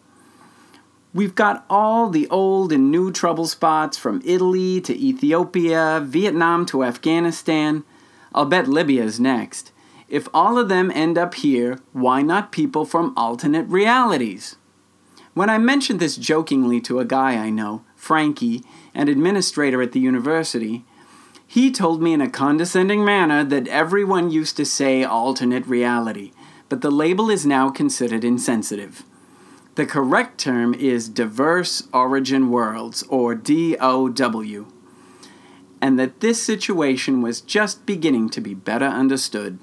We've 1.15 1.37
got 1.37 1.65
all 1.71 2.11
the 2.11 2.27
old 2.27 2.73
and 2.73 2.91
new 2.91 3.13
trouble 3.13 3.47
spots 3.47 3.97
from 3.97 4.21
Italy 4.25 4.81
to 4.81 4.99
Ethiopia, 4.99 6.03
Vietnam 6.05 6.67
to 6.67 6.83
Afghanistan. 6.83 7.85
I'll 8.35 8.47
bet 8.47 8.67
Libya's 8.67 9.21
next. 9.21 9.71
If 10.11 10.29
all 10.35 10.59
of 10.59 10.69
them 10.69 10.91
end 10.93 11.17
up 11.17 11.35
here, 11.35 11.79
why 11.93 12.21
not 12.21 12.51
people 12.51 12.85
from 12.85 13.15
alternate 13.17 13.69
realities? 13.69 14.57
When 15.35 15.49
I 15.49 15.59
mentioned 15.59 16.01
this 16.01 16.17
jokingly 16.17 16.81
to 16.83 16.99
a 16.99 17.05
guy 17.05 17.37
I 17.37 17.51
know, 17.51 17.85
Frankie, 17.95 18.65
an 18.93 19.07
administrator 19.07 19.81
at 19.81 19.93
the 19.93 20.01
university, 20.01 20.85
he 21.47 21.71
told 21.71 22.03
me 22.03 22.13
in 22.13 22.21
a 22.21 22.29
condescending 22.29 23.05
manner 23.05 23.45
that 23.45 23.69
everyone 23.69 24.33
used 24.33 24.57
to 24.57 24.65
say 24.65 25.05
alternate 25.05 25.67
reality, 25.67 26.33
but 26.69 26.81
the 26.81 26.91
label 26.91 27.31
is 27.31 27.47
now 27.47 27.71
considered 27.71 28.25
insensitive. 28.25 29.05
The 29.77 29.87
correct 29.87 30.39
term 30.39 30.75
is 30.75 31.09
diverse 31.09 31.87
origin 31.93 32.51
worlds, 32.51 33.05
or 33.09 33.37
DOW, 33.37 34.67
and 35.81 35.99
that 35.99 36.21
this 36.21 36.43
situation 36.43 37.23
was 37.23 37.41
just 37.41 37.87
beginning 37.87 38.29
to 38.31 38.41
be 38.41 38.55
better 38.55 38.87
understood. 38.87 39.61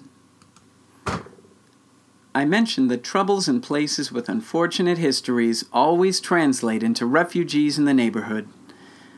I 2.38 2.46
mentioned 2.46 2.92
that 2.92 3.04
troubles 3.04 3.48
in 3.48 3.62
places 3.62 4.12
with 4.12 4.30
unfortunate 4.30 5.00
histories 5.00 5.66
always 5.74 6.20
translate 6.20 6.84
into 6.84 7.04
refugees 7.04 7.80
in 7.80 7.86
the 7.86 7.96
neighborhood. 7.96 8.48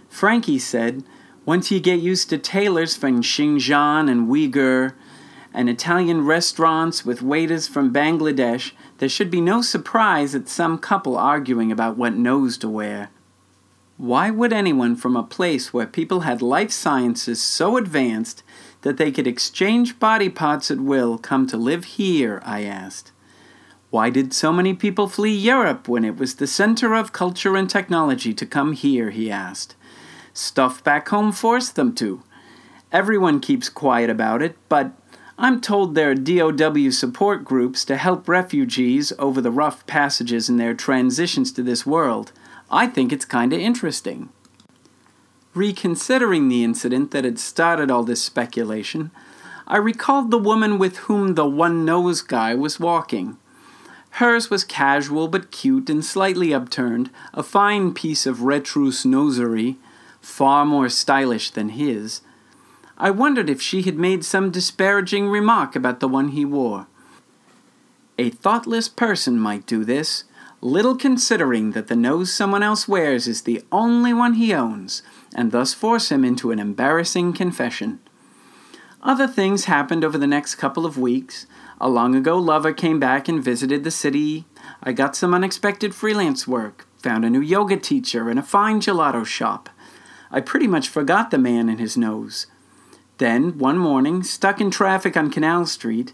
Frankie 0.08 0.58
said, 0.58 1.03
once 1.43 1.69
you 1.69 1.82
get 1.82 1.99
used 1.99 2.29
to 2.29 2.38
tailors 2.38 2.95
from 2.95 3.21
Xinjiang 3.21 4.10
and 4.10 4.29
Uyghur, 4.29 4.93
and 5.53 5.69
Italian 5.69 6.25
restaurants 6.25 7.05
with 7.05 7.21
waiters 7.21 7.67
from 7.67 7.91
Bangladesh, 7.91 8.71
there 8.99 9.10
should 9.10 9.29
be 9.29 9.41
no 9.41 9.62
surprise 9.62 10.34
at 10.34 10.47
some 10.47 10.77
couple 10.77 11.17
arguing 11.17 11.73
about 11.73 11.97
what 11.97 12.13
nose 12.13 12.58
to 12.60 12.69
wear. 12.69 13.10
Why 13.99 14.31
would 14.31 14.53
anyone 14.53 14.95
from 14.95 15.17
a 15.17 15.23
place 15.23 15.73
where 15.73 15.85
people 15.85 16.21
had 16.21 16.41
life 16.41 16.71
sciences 16.71 17.41
so 17.41 17.75
advanced 17.75 18.43
that 18.83 18.95
they 18.95 19.12
could 19.12 19.27
exchange 19.27 19.99
body 19.99 20.29
parts 20.29 20.71
at 20.71 20.79
will 20.79 21.17
come 21.17 21.45
to 21.47 21.57
live 21.57 21.83
here? 21.83 22.41
I 22.45 22.63
asked. 22.63 23.12
Why 23.89 24.09
did 24.09 24.33
so 24.33 24.53
many 24.53 24.73
people 24.73 25.09
flee 25.09 25.35
Europe 25.35 25.89
when 25.89 26.05
it 26.05 26.15
was 26.15 26.35
the 26.35 26.47
center 26.47 26.93
of 26.93 27.12
culture 27.12 27.57
and 27.57 27.69
technology 27.69 28.33
to 28.35 28.45
come 28.45 28.71
here? 28.71 29.09
He 29.09 29.29
asked. 29.29 29.75
Stuff 30.33 30.81
back 30.81 31.09
home 31.09 31.33
forced 31.33 31.75
them 31.75 31.93
to. 31.95 32.23
Everyone 32.93 33.41
keeps 33.41 33.67
quiet 33.67 34.09
about 34.09 34.41
it, 34.41 34.55
but 34.69 34.93
I'm 35.38 35.59
told 35.59 35.95
there 35.95 36.12
are 36.12 36.15
DOW 36.15 36.89
support 36.91 37.43
groups 37.43 37.83
to 37.83 37.97
help 37.97 38.29
refugees 38.29 39.12
over 39.19 39.41
the 39.41 39.51
rough 39.51 39.85
passages 39.88 40.47
in 40.47 40.55
their 40.55 40.73
transitions 40.73 41.51
to 41.51 41.63
this 41.63 41.85
world. 41.85 42.31
I 42.71 42.88
think 42.88 43.12
it's 43.12 43.25
kinda 43.25 43.60
interesting. 43.60 44.29
Reconsidering 45.53 46.47
the 46.47 46.63
incident 46.63 47.12
that 47.12 47.25
had 47.25 47.39
started 47.39 47.89
all 47.89 48.03
this 48.03 48.21
speculation, 48.21 49.12
I 49.67 49.77
recalled 49.77 50.32
the 50.32 50.38
woman 50.38 50.77
with 50.77 50.97
whom 50.97 51.36
the 51.36 51.45
one 51.45 51.86
nose 51.86 52.21
guy 52.21 52.55
was 52.55 52.79
walking. 52.79 53.38
Hers 54.12 54.49
was 54.49 54.63
casual 54.63 55.27
but 55.27 55.51
cute 55.51 55.89
and 55.89 56.03
slightly 56.03 56.53
upturned, 56.53 57.10
a 57.34 57.43
fine 57.43 57.93
piece 57.93 58.25
of 58.25 58.39
retrousse 58.39 59.05
nosery, 59.05 59.77
far 60.21 60.65
more 60.65 60.89
stylish 60.89 61.51
than 61.51 61.69
his. 61.69 62.21
I 62.97 63.12
wondered 63.12 63.49
if 63.49 63.62
she 63.62 63.84
had 63.84 63.97
made 63.97 64.25
some 64.25 64.51
disparaging 64.51 65.29
remark 65.29 65.75
about 65.75 65.99
the 65.99 66.08
one 66.08 66.29
he 66.29 66.45
wore. 66.45 66.88
A 68.17 68.29
thoughtless 68.29 68.89
person 68.89 69.39
might 69.39 69.65
do 69.65 69.86
this, 69.86 70.25
little 70.62 70.95
considering 70.95 71.72
that 71.72 71.88
the 71.88 71.95
nose 71.95 72.32
someone 72.34 72.63
else 72.63 72.88
wears 72.88 73.28
is 73.28 73.43
the 73.43 73.63
only 73.72 74.13
one 74.13 74.34
he 74.34 74.54
owns, 74.54 75.02
and 75.34 75.52
thus 75.52 75.74
force 75.74 76.12
him 76.12 76.26
into 76.26 76.52
an 76.52 76.60
embarrassing 76.60 77.34
confession. 77.34 78.00
Other 79.02 79.28
things 79.28 79.65
happened 79.65 80.04
over 80.04 80.17
the 80.17 80.28
next 80.28 80.56
couple 80.56 80.86
of 80.86 80.98
weeks. 80.98 81.45
A 81.80 81.88
long 81.88 82.15
ago 82.15 82.38
lover 82.38 82.74
came 82.74 83.00
back 83.00 83.30
and 83.30 83.41
visited 83.41 83.84
the 83.86 83.91
city. 83.91 84.45
I 84.84 84.91
got 84.91 85.15
some 85.15 85.34
unexpected 85.34 85.95
freelance 85.95 86.45
work, 86.45 86.86
found 86.98 87.24
a 87.24 87.30
new 87.30 87.39
yoga 87.39 87.78
teacher, 87.78 88.30
and 88.30 88.38
a 88.38 88.43
fine 88.43 88.82
gelato 88.82 89.26
shop. 89.26 89.69
I 90.32 90.41
pretty 90.41 90.67
much 90.67 90.89
forgot 90.89 91.32
the 91.32 91.38
man 91.38 91.69
and 91.69 91.80
his 91.80 91.95
nose. 91.95 92.48
Then, 93.19 93.58
one 93.58 93.78
morning, 93.78 94.24
stuck 94.24 94.60
in 94.60 94.72
traffic 94.72 95.15
on 95.15 95.32
Canal 95.32 95.65
Street, 95.65 96.13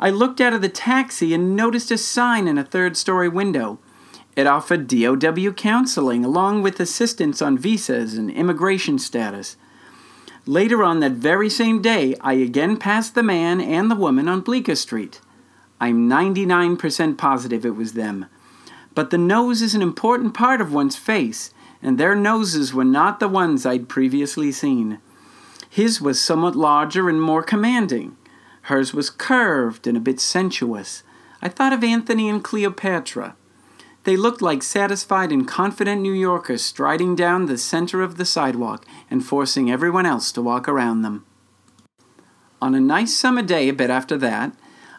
I 0.00 0.10
looked 0.10 0.40
out 0.40 0.52
of 0.52 0.62
the 0.62 0.68
taxi 0.68 1.34
and 1.34 1.56
noticed 1.56 1.90
a 1.90 1.98
sign 1.98 2.46
in 2.46 2.56
a 2.56 2.64
third 2.64 2.96
story 2.96 3.28
window. 3.28 3.80
It 4.36 4.46
offered 4.46 4.86
DOW 4.86 5.50
counseling 5.52 6.24
along 6.24 6.62
with 6.62 6.78
assistance 6.78 7.42
on 7.42 7.58
visas 7.58 8.14
and 8.14 8.30
immigration 8.30 9.00
status. 9.00 9.56
Later 10.46 10.84
on 10.84 11.00
that 11.00 11.12
very 11.12 11.50
same 11.50 11.82
day, 11.82 12.14
I 12.20 12.34
again 12.34 12.76
passed 12.76 13.16
the 13.16 13.24
man 13.24 13.60
and 13.60 13.90
the 13.90 13.96
woman 13.96 14.28
on 14.28 14.40
Bleecker 14.40 14.76
Street. 14.76 15.20
I'm 15.80 16.08
99% 16.08 17.18
positive 17.18 17.66
it 17.66 17.74
was 17.74 17.94
them. 17.94 18.26
But 18.94 19.10
the 19.10 19.18
nose 19.18 19.62
is 19.62 19.74
an 19.74 19.82
important 19.82 20.32
part 20.32 20.60
of 20.60 20.72
one's 20.72 20.96
face, 20.96 21.52
and 21.82 21.98
their 21.98 22.14
noses 22.14 22.72
were 22.72 22.84
not 22.84 23.18
the 23.18 23.28
ones 23.28 23.66
I'd 23.66 23.88
previously 23.88 24.52
seen. 24.52 25.00
His 25.68 26.00
was 26.00 26.20
somewhat 26.20 26.56
larger 26.56 27.08
and 27.08 27.20
more 27.20 27.42
commanding. 27.42 28.16
Hers 28.68 28.92
was 28.92 29.08
curved 29.08 29.86
and 29.86 29.96
a 29.96 30.00
bit 30.00 30.20
sensuous. 30.20 31.02
I 31.40 31.48
thought 31.48 31.72
of 31.72 31.82
Anthony 31.82 32.28
and 32.28 32.44
Cleopatra. 32.44 33.34
They 34.04 34.14
looked 34.14 34.42
like 34.42 34.62
satisfied 34.62 35.32
and 35.32 35.48
confident 35.48 36.02
New 36.02 36.12
Yorkers 36.12 36.60
striding 36.60 37.16
down 37.16 37.46
the 37.46 37.56
center 37.56 38.02
of 38.02 38.18
the 38.18 38.26
sidewalk 38.26 38.84
and 39.10 39.24
forcing 39.24 39.70
everyone 39.70 40.04
else 40.04 40.30
to 40.32 40.42
walk 40.42 40.68
around 40.68 41.00
them. 41.00 41.24
On 42.60 42.74
a 42.74 42.80
nice 42.80 43.16
summer 43.16 43.40
day, 43.40 43.70
a 43.70 43.72
bit 43.72 43.88
after 43.88 44.18
that, 44.18 44.52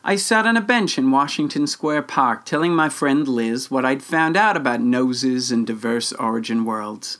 I 0.03 0.15
sat 0.15 0.47
on 0.47 0.57
a 0.57 0.61
bench 0.61 0.97
in 0.97 1.11
Washington 1.11 1.67
Square 1.67 2.03
Park 2.03 2.45
telling 2.45 2.73
my 2.73 2.89
friend 2.89 3.27
Liz 3.27 3.69
what 3.69 3.85
I'd 3.85 4.01
found 4.01 4.35
out 4.35 4.57
about 4.57 4.81
noses 4.81 5.51
and 5.51 5.67
diverse 5.67 6.11
origin 6.13 6.65
worlds. 6.65 7.19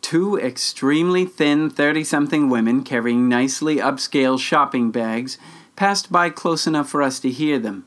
Two 0.00 0.38
extremely 0.38 1.26
thin 1.26 1.68
30 1.68 2.04
something 2.04 2.48
women 2.48 2.82
carrying 2.82 3.28
nicely 3.28 3.76
upscale 3.76 4.38
shopping 4.38 4.90
bags 4.90 5.36
passed 5.76 6.10
by 6.10 6.30
close 6.30 6.66
enough 6.66 6.88
for 6.88 7.02
us 7.02 7.20
to 7.20 7.30
hear 7.30 7.58
them. 7.58 7.86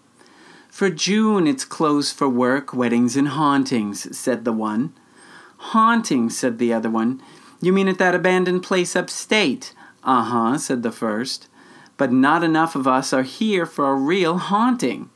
For 0.70 0.90
June, 0.90 1.48
it's 1.48 1.66
closed 1.66 2.16
for 2.16 2.30
work, 2.30 2.74
weddings, 2.74 3.18
and 3.18 3.30
hauntings, 3.30 4.16
said 4.18 4.46
the 4.46 4.54
one. 4.54 4.94
Hauntings, 5.58 6.38
said 6.38 6.60
the 6.60 6.72
other 6.72 6.90
one. 6.90 7.22
You 7.60 7.74
mean 7.74 7.88
at 7.88 7.98
that 7.98 8.16
abandoned 8.16 8.64
place 8.64 8.96
upstate? 8.96 9.74
Uh 10.04 10.24
huh, 10.24 10.58
said 10.58 10.84
the 10.84 10.92
first. 10.92 11.50
But 11.98 12.14
not 12.14 12.44
enough 12.44 12.76
of 12.76 12.88
us 12.88 13.12
are 13.12 13.24
here 13.24 13.66
for 13.66 13.90
a 13.90 13.96
real 13.96 14.38
haunting. 14.38 15.10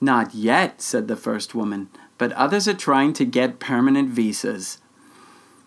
Not 0.00 0.34
yet, 0.34 0.80
said 0.80 1.08
the 1.08 1.16
first 1.16 1.54
woman, 1.54 1.88
but 2.16 2.32
others 2.32 2.68
are 2.68 2.74
trying 2.74 3.12
to 3.14 3.24
get 3.24 3.58
permanent 3.58 4.10
visas. 4.10 4.78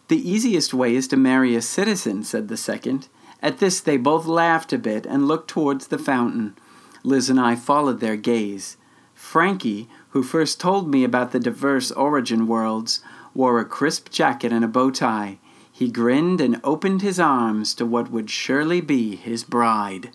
The 0.08 0.30
easiest 0.30 0.74
way 0.74 0.96
is 0.96 1.08
to 1.10 1.18
marry 1.18 1.56
a 1.56 1.62
citizen, 1.62 2.24
said 2.24 2.48
the 2.48 2.58
second. 2.58 3.10
At 3.44 3.60
this, 3.60 3.82
they 3.82 3.98
both 3.98 4.26
laughed 4.26 4.72
a 4.72 4.78
bit 4.78 5.06
and 5.06 5.28
looked 5.28 5.50
towards 5.50 5.88
the 5.88 6.00
fountain. 6.00 6.56
Liz 7.04 7.30
and 7.30 7.40
I 7.40 7.58
followed 7.58 8.00
their 8.00 8.16
gaze. 8.16 8.78
Frankie, 9.14 9.90
who 10.12 10.24
first 10.24 10.62
told 10.62 10.90
me 10.90 11.04
about 11.04 11.34
the 11.34 11.42
diverse 11.42 11.92
origin 11.92 12.48
worlds, 12.48 13.02
wore 13.34 13.60
a 13.60 13.66
crisp 13.66 14.10
jacket 14.10 14.54
and 14.54 14.64
a 14.64 14.68
bow 14.70 14.92
tie. 14.92 15.40
He 15.70 15.92
grinned 15.92 16.40
and 16.40 16.62
opened 16.64 17.02
his 17.02 17.20
arms 17.20 17.76
to 17.76 17.86
what 17.86 18.10
would 18.10 18.30
surely 18.30 18.80
be 18.80 19.18
his 19.18 19.44
bride. 19.44 20.12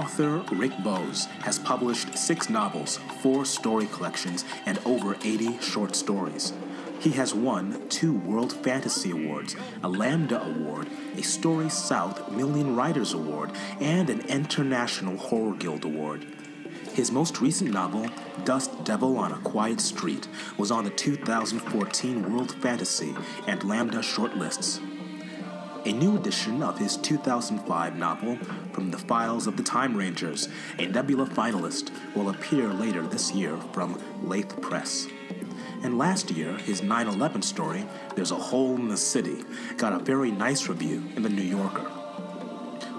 Author 0.00 0.42
Rick 0.50 0.72
Bowes 0.82 1.26
has 1.42 1.58
published 1.58 2.16
six 2.16 2.48
novels, 2.48 2.98
four 3.20 3.44
story 3.44 3.86
collections, 3.86 4.46
and 4.64 4.78
over 4.86 5.14
80 5.22 5.60
short 5.60 5.94
stories. 5.94 6.54
He 7.00 7.10
has 7.10 7.34
won 7.34 7.86
two 7.90 8.14
World 8.20 8.54
Fantasy 8.64 9.10
Awards, 9.10 9.56
a 9.82 9.90
Lambda 9.90 10.42
Award, 10.42 10.88
a 11.18 11.22
Story 11.22 11.68
South 11.68 12.32
Million 12.32 12.74
Writers 12.74 13.12
Award, 13.12 13.50
and 13.78 14.08
an 14.08 14.22
International 14.22 15.18
Horror 15.18 15.54
Guild 15.56 15.84
Award. 15.84 16.24
His 16.94 17.12
most 17.12 17.42
recent 17.42 17.70
novel, 17.70 18.06
Dust 18.44 18.84
Devil 18.84 19.18
on 19.18 19.32
a 19.32 19.38
Quiet 19.40 19.82
Street, 19.82 20.28
was 20.56 20.70
on 20.70 20.84
the 20.84 20.90
2014 20.90 22.32
World 22.32 22.52
Fantasy 22.62 23.14
and 23.46 23.62
Lambda 23.64 23.98
shortlists. 23.98 24.80
A 25.86 25.92
new 25.92 26.14
edition 26.14 26.62
of 26.62 26.76
his 26.78 26.98
2005 26.98 27.96
novel, 27.96 28.36
From 28.74 28.90
the 28.90 28.98
Files 28.98 29.46
of 29.46 29.56
the 29.56 29.62
Time 29.62 29.96
Rangers, 29.96 30.46
a 30.78 30.86
Nebula 30.86 31.24
finalist, 31.24 31.90
will 32.14 32.28
appear 32.28 32.68
later 32.68 33.06
this 33.06 33.32
year 33.32 33.56
from 33.72 33.98
Lathe 34.22 34.60
Press. 34.60 35.08
And 35.82 35.96
last 35.96 36.30
year, 36.30 36.58
his 36.58 36.82
9 36.82 37.06
11 37.06 37.40
story, 37.40 37.86
There's 38.14 38.30
a 38.30 38.36
Hole 38.36 38.74
in 38.76 38.88
the 38.88 38.96
City, 38.98 39.42
got 39.78 39.94
a 39.94 40.04
very 40.04 40.30
nice 40.30 40.68
review 40.68 41.02
in 41.16 41.22
The 41.22 41.30
New 41.30 41.40
Yorker. 41.40 41.90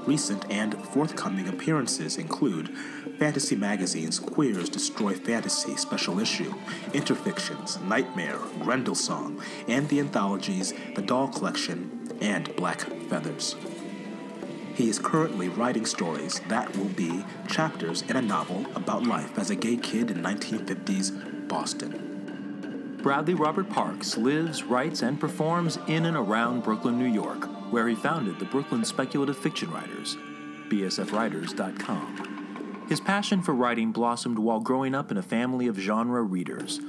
Recent 0.08 0.44
and 0.50 0.74
forthcoming 0.88 1.48
appearances 1.48 2.18
include 2.18 2.76
Fantasy 3.20 3.56
Magazine's 3.56 4.18
Queers 4.18 4.70
Destroy 4.70 5.14
Fantasy 5.14 5.76
special 5.76 6.20
issue, 6.20 6.52
Interfictions, 6.96 7.78
Nightmare, 7.82 8.40
Grendel 8.64 8.96
Song, 8.96 9.40
and 9.68 9.88
the 9.90 10.00
anthologies 10.00 10.74
The 10.96 11.04
Doll 11.04 11.28
Collection 11.28 12.01
and 12.22 12.56
Black 12.56 12.82
Feathers. 13.10 13.56
He 14.76 14.90
is 14.90 15.00
currently 15.00 15.50
writing 15.50 15.86
stories 15.86 16.40
that 16.48 16.76
will 16.78 16.86
be 16.86 17.26
chapters 17.48 18.04
in 18.04 18.16
a 18.16 18.22
novel 18.22 18.66
about 18.76 19.06
life 19.06 19.38
as 19.38 19.50
a 19.50 19.56
gay 19.56 19.76
kid 19.76 20.12
in 20.12 20.24
1950s 20.24 21.48
Boston. 21.48 22.98
Bradley 23.02 23.34
Robert 23.34 23.70
Parks 23.70 24.18
lives, 24.18 24.64
writes, 24.64 25.02
and 25.02 25.20
performs 25.20 25.80
in 25.88 26.06
and 26.06 26.16
around 26.16 26.64
Brooklyn, 26.64 27.00
New 27.00 27.12
York, 27.12 27.46
where 27.72 27.88
he 27.88 27.96
founded 27.96 28.40
the 28.40 28.46
Brooklyn 28.46 28.86
Speculative 28.86 29.38
Fiction 29.38 29.72
Writers, 29.72 30.18
bsfwriters.com. 30.70 32.86
His 32.88 33.00
passion 33.00 33.42
for 33.42 33.54
writing 33.54 33.92
blossomed 33.92 34.38
while 34.38 34.60
growing 34.60 34.94
up 34.94 35.12
in 35.12 35.18
a 35.18 35.24
family 35.24 35.68
of 35.68 35.78
genre 35.78 36.22
readers. 36.22 36.80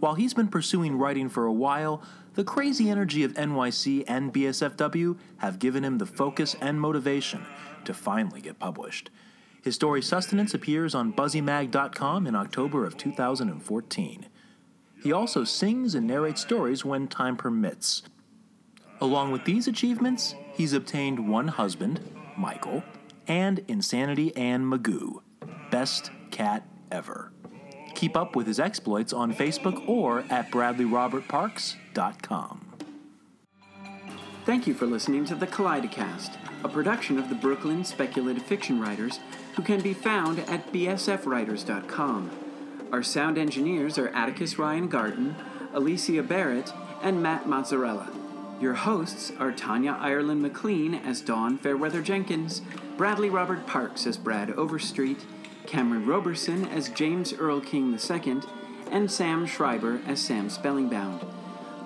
While 0.00 0.14
he's 0.14 0.34
been 0.34 0.48
pursuing 0.48 0.98
writing 0.98 1.28
for 1.28 1.46
a 1.46 1.52
while, 1.52 2.02
the 2.34 2.44
crazy 2.44 2.90
energy 2.90 3.24
of 3.24 3.32
NYC 3.34 4.04
and 4.06 4.32
BSFW 4.32 5.16
have 5.38 5.58
given 5.58 5.84
him 5.84 5.98
the 5.98 6.06
focus 6.06 6.54
and 6.60 6.80
motivation 6.80 7.46
to 7.86 7.94
finally 7.94 8.42
get 8.42 8.58
published. 8.58 9.10
His 9.62 9.74
story 9.74 10.02
Sustenance 10.02 10.54
appears 10.54 10.94
on 10.94 11.12
buzzymag.com 11.12 12.26
in 12.26 12.34
October 12.34 12.84
of 12.84 12.96
2014. 12.96 14.26
He 15.02 15.12
also 15.12 15.44
sings 15.44 15.94
and 15.94 16.06
narrates 16.06 16.42
stories 16.42 16.84
when 16.84 17.08
time 17.08 17.36
permits. 17.36 18.02
Along 19.00 19.30
with 19.30 19.44
these 19.44 19.66
achievements, 19.66 20.34
he's 20.52 20.72
obtained 20.72 21.28
one 21.28 21.48
husband, 21.48 22.00
Michael, 22.36 22.82
and 23.26 23.60
Insanity 23.66 24.36
Ann 24.36 24.64
Magoo, 24.70 25.20
best 25.70 26.10
cat 26.30 26.66
ever. 26.90 27.32
Keep 27.96 28.16
up 28.16 28.36
with 28.36 28.46
his 28.46 28.60
exploits 28.60 29.12
on 29.14 29.34
Facebook 29.34 29.88
or 29.88 30.24
at 30.28 30.50
bradleyrobertparks.com. 30.50 32.60
Thank 34.44 34.66
you 34.66 34.74
for 34.74 34.84
listening 34.86 35.24
to 35.24 35.34
the 35.34 35.46
Kaleidocast, 35.46 36.36
a 36.62 36.68
production 36.68 37.18
of 37.18 37.30
the 37.30 37.34
Brooklyn 37.34 37.86
Speculative 37.86 38.42
Fiction 38.42 38.82
Writers, 38.82 39.20
who 39.54 39.62
can 39.62 39.80
be 39.80 39.94
found 39.94 40.40
at 40.40 40.70
bsfwriters.com. 40.72 42.30
Our 42.92 43.02
sound 43.02 43.38
engineers 43.38 43.96
are 43.96 44.08
Atticus 44.08 44.58
Ryan 44.58 44.88
Garden, 44.88 45.34
Alicia 45.72 46.22
Barrett, 46.22 46.74
and 47.02 47.22
Matt 47.22 47.48
Mozzarella. 47.48 48.10
Your 48.60 48.74
hosts 48.74 49.32
are 49.38 49.52
Tanya 49.52 49.96
Ireland 49.98 50.42
McLean 50.42 50.94
as 50.94 51.22
Dawn 51.22 51.56
Fairweather 51.56 52.02
Jenkins, 52.02 52.60
Bradley 52.98 53.30
Robert 53.30 53.66
Parks 53.66 54.06
as 54.06 54.18
Brad 54.18 54.50
Overstreet, 54.50 55.24
Cameron 55.66 56.06
Roberson 56.06 56.66
as 56.66 56.88
James 56.90 57.32
Earl 57.32 57.60
King 57.60 57.92
II, 57.98 58.40
and 58.90 59.10
Sam 59.10 59.46
Schreiber 59.46 60.00
as 60.06 60.20
Sam 60.20 60.48
Spellingbound. 60.48 61.26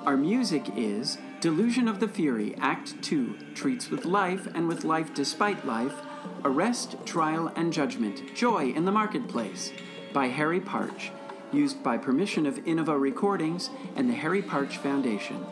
Our 0.04 0.16
music 0.16 0.66
is 0.76 1.18
Delusion 1.40 1.88
of 1.88 2.00
the 2.00 2.08
Fury, 2.08 2.54
Act 2.60 3.02
2, 3.02 3.36
treats 3.54 3.90
with 3.90 4.04
life 4.04 4.46
and 4.54 4.68
with 4.68 4.84
life 4.84 5.14
despite 5.14 5.66
life, 5.66 5.94
Arrest, 6.44 6.96
Trial, 7.06 7.50
and 7.56 7.72
Judgment, 7.72 8.34
Joy 8.34 8.70
in 8.70 8.84
the 8.84 8.92
Marketplace, 8.92 9.72
by 10.12 10.28
Harry 10.28 10.60
Partch, 10.60 11.10
used 11.52 11.82
by 11.82 11.96
permission 11.96 12.46
of 12.46 12.56
Innova 12.64 13.00
Recordings 13.00 13.70
and 13.96 14.08
the 14.08 14.14
Harry 14.14 14.42
Partch 14.42 14.76
Foundation. 14.76 15.44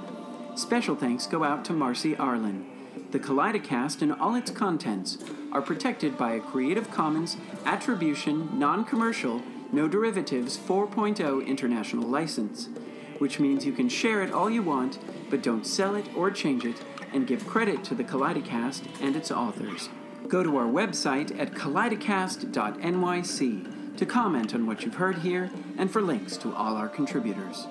Special 0.55 0.95
thanks 0.95 1.27
go 1.27 1.45
out 1.45 1.65
to 1.67 1.73
Marcy 1.73 2.17
Arlen. 2.17 2.67
The 3.11 3.19
Kaleidocast 3.19 4.03
and 4.03 4.13
all 4.13 4.35
its 4.35 4.51
contents 4.51 5.19
are 5.53 5.63
protected 5.63 6.19
by 6.19 6.33
a 6.33 6.41
Creative 6.41 6.91
Commons 6.91 7.37
Attribution, 7.65 8.59
Non 8.59 8.85
Commercial, 8.85 9.43
No 9.73 9.89
Derivatives 9.89 10.57
4.0 10.57 11.47
international 11.47 12.09
license, 12.09 12.69
which 13.19 13.39
means 13.41 13.67
you 13.67 13.73
can 13.73 13.89
share 13.89 14.23
it 14.23 14.33
all 14.33 14.51
you 14.51 14.63
want, 14.63 14.99
but 15.31 15.43
don't 15.43 15.67
sell 15.67 15.95
it 15.95 16.07
or 16.17 16.31
change 16.31 16.65
it, 16.65 16.77
and 17.13 17.27
give 17.27 17.47
credit 17.47 17.85
to 17.85 17.95
the 17.95 18.05
Kaleidocast 18.05 18.83
and 19.01 19.17
its 19.17 19.31
authors. 19.31 19.89
Go 20.29 20.43
to 20.43 20.57
our 20.57 20.67
website 20.67 21.39
at 21.39 21.53
kaleidocast.nyc 21.53 23.97
to 23.97 24.07
comment 24.07 24.55
on 24.55 24.67
what 24.67 24.85
you've 24.85 24.97
heard 24.97 25.19
here 25.19 25.51
and 25.77 25.91
for 25.91 26.03
links 26.03 26.37
to 26.37 26.55
all 26.55 26.77
our 26.77 26.89
contributors. 26.89 27.67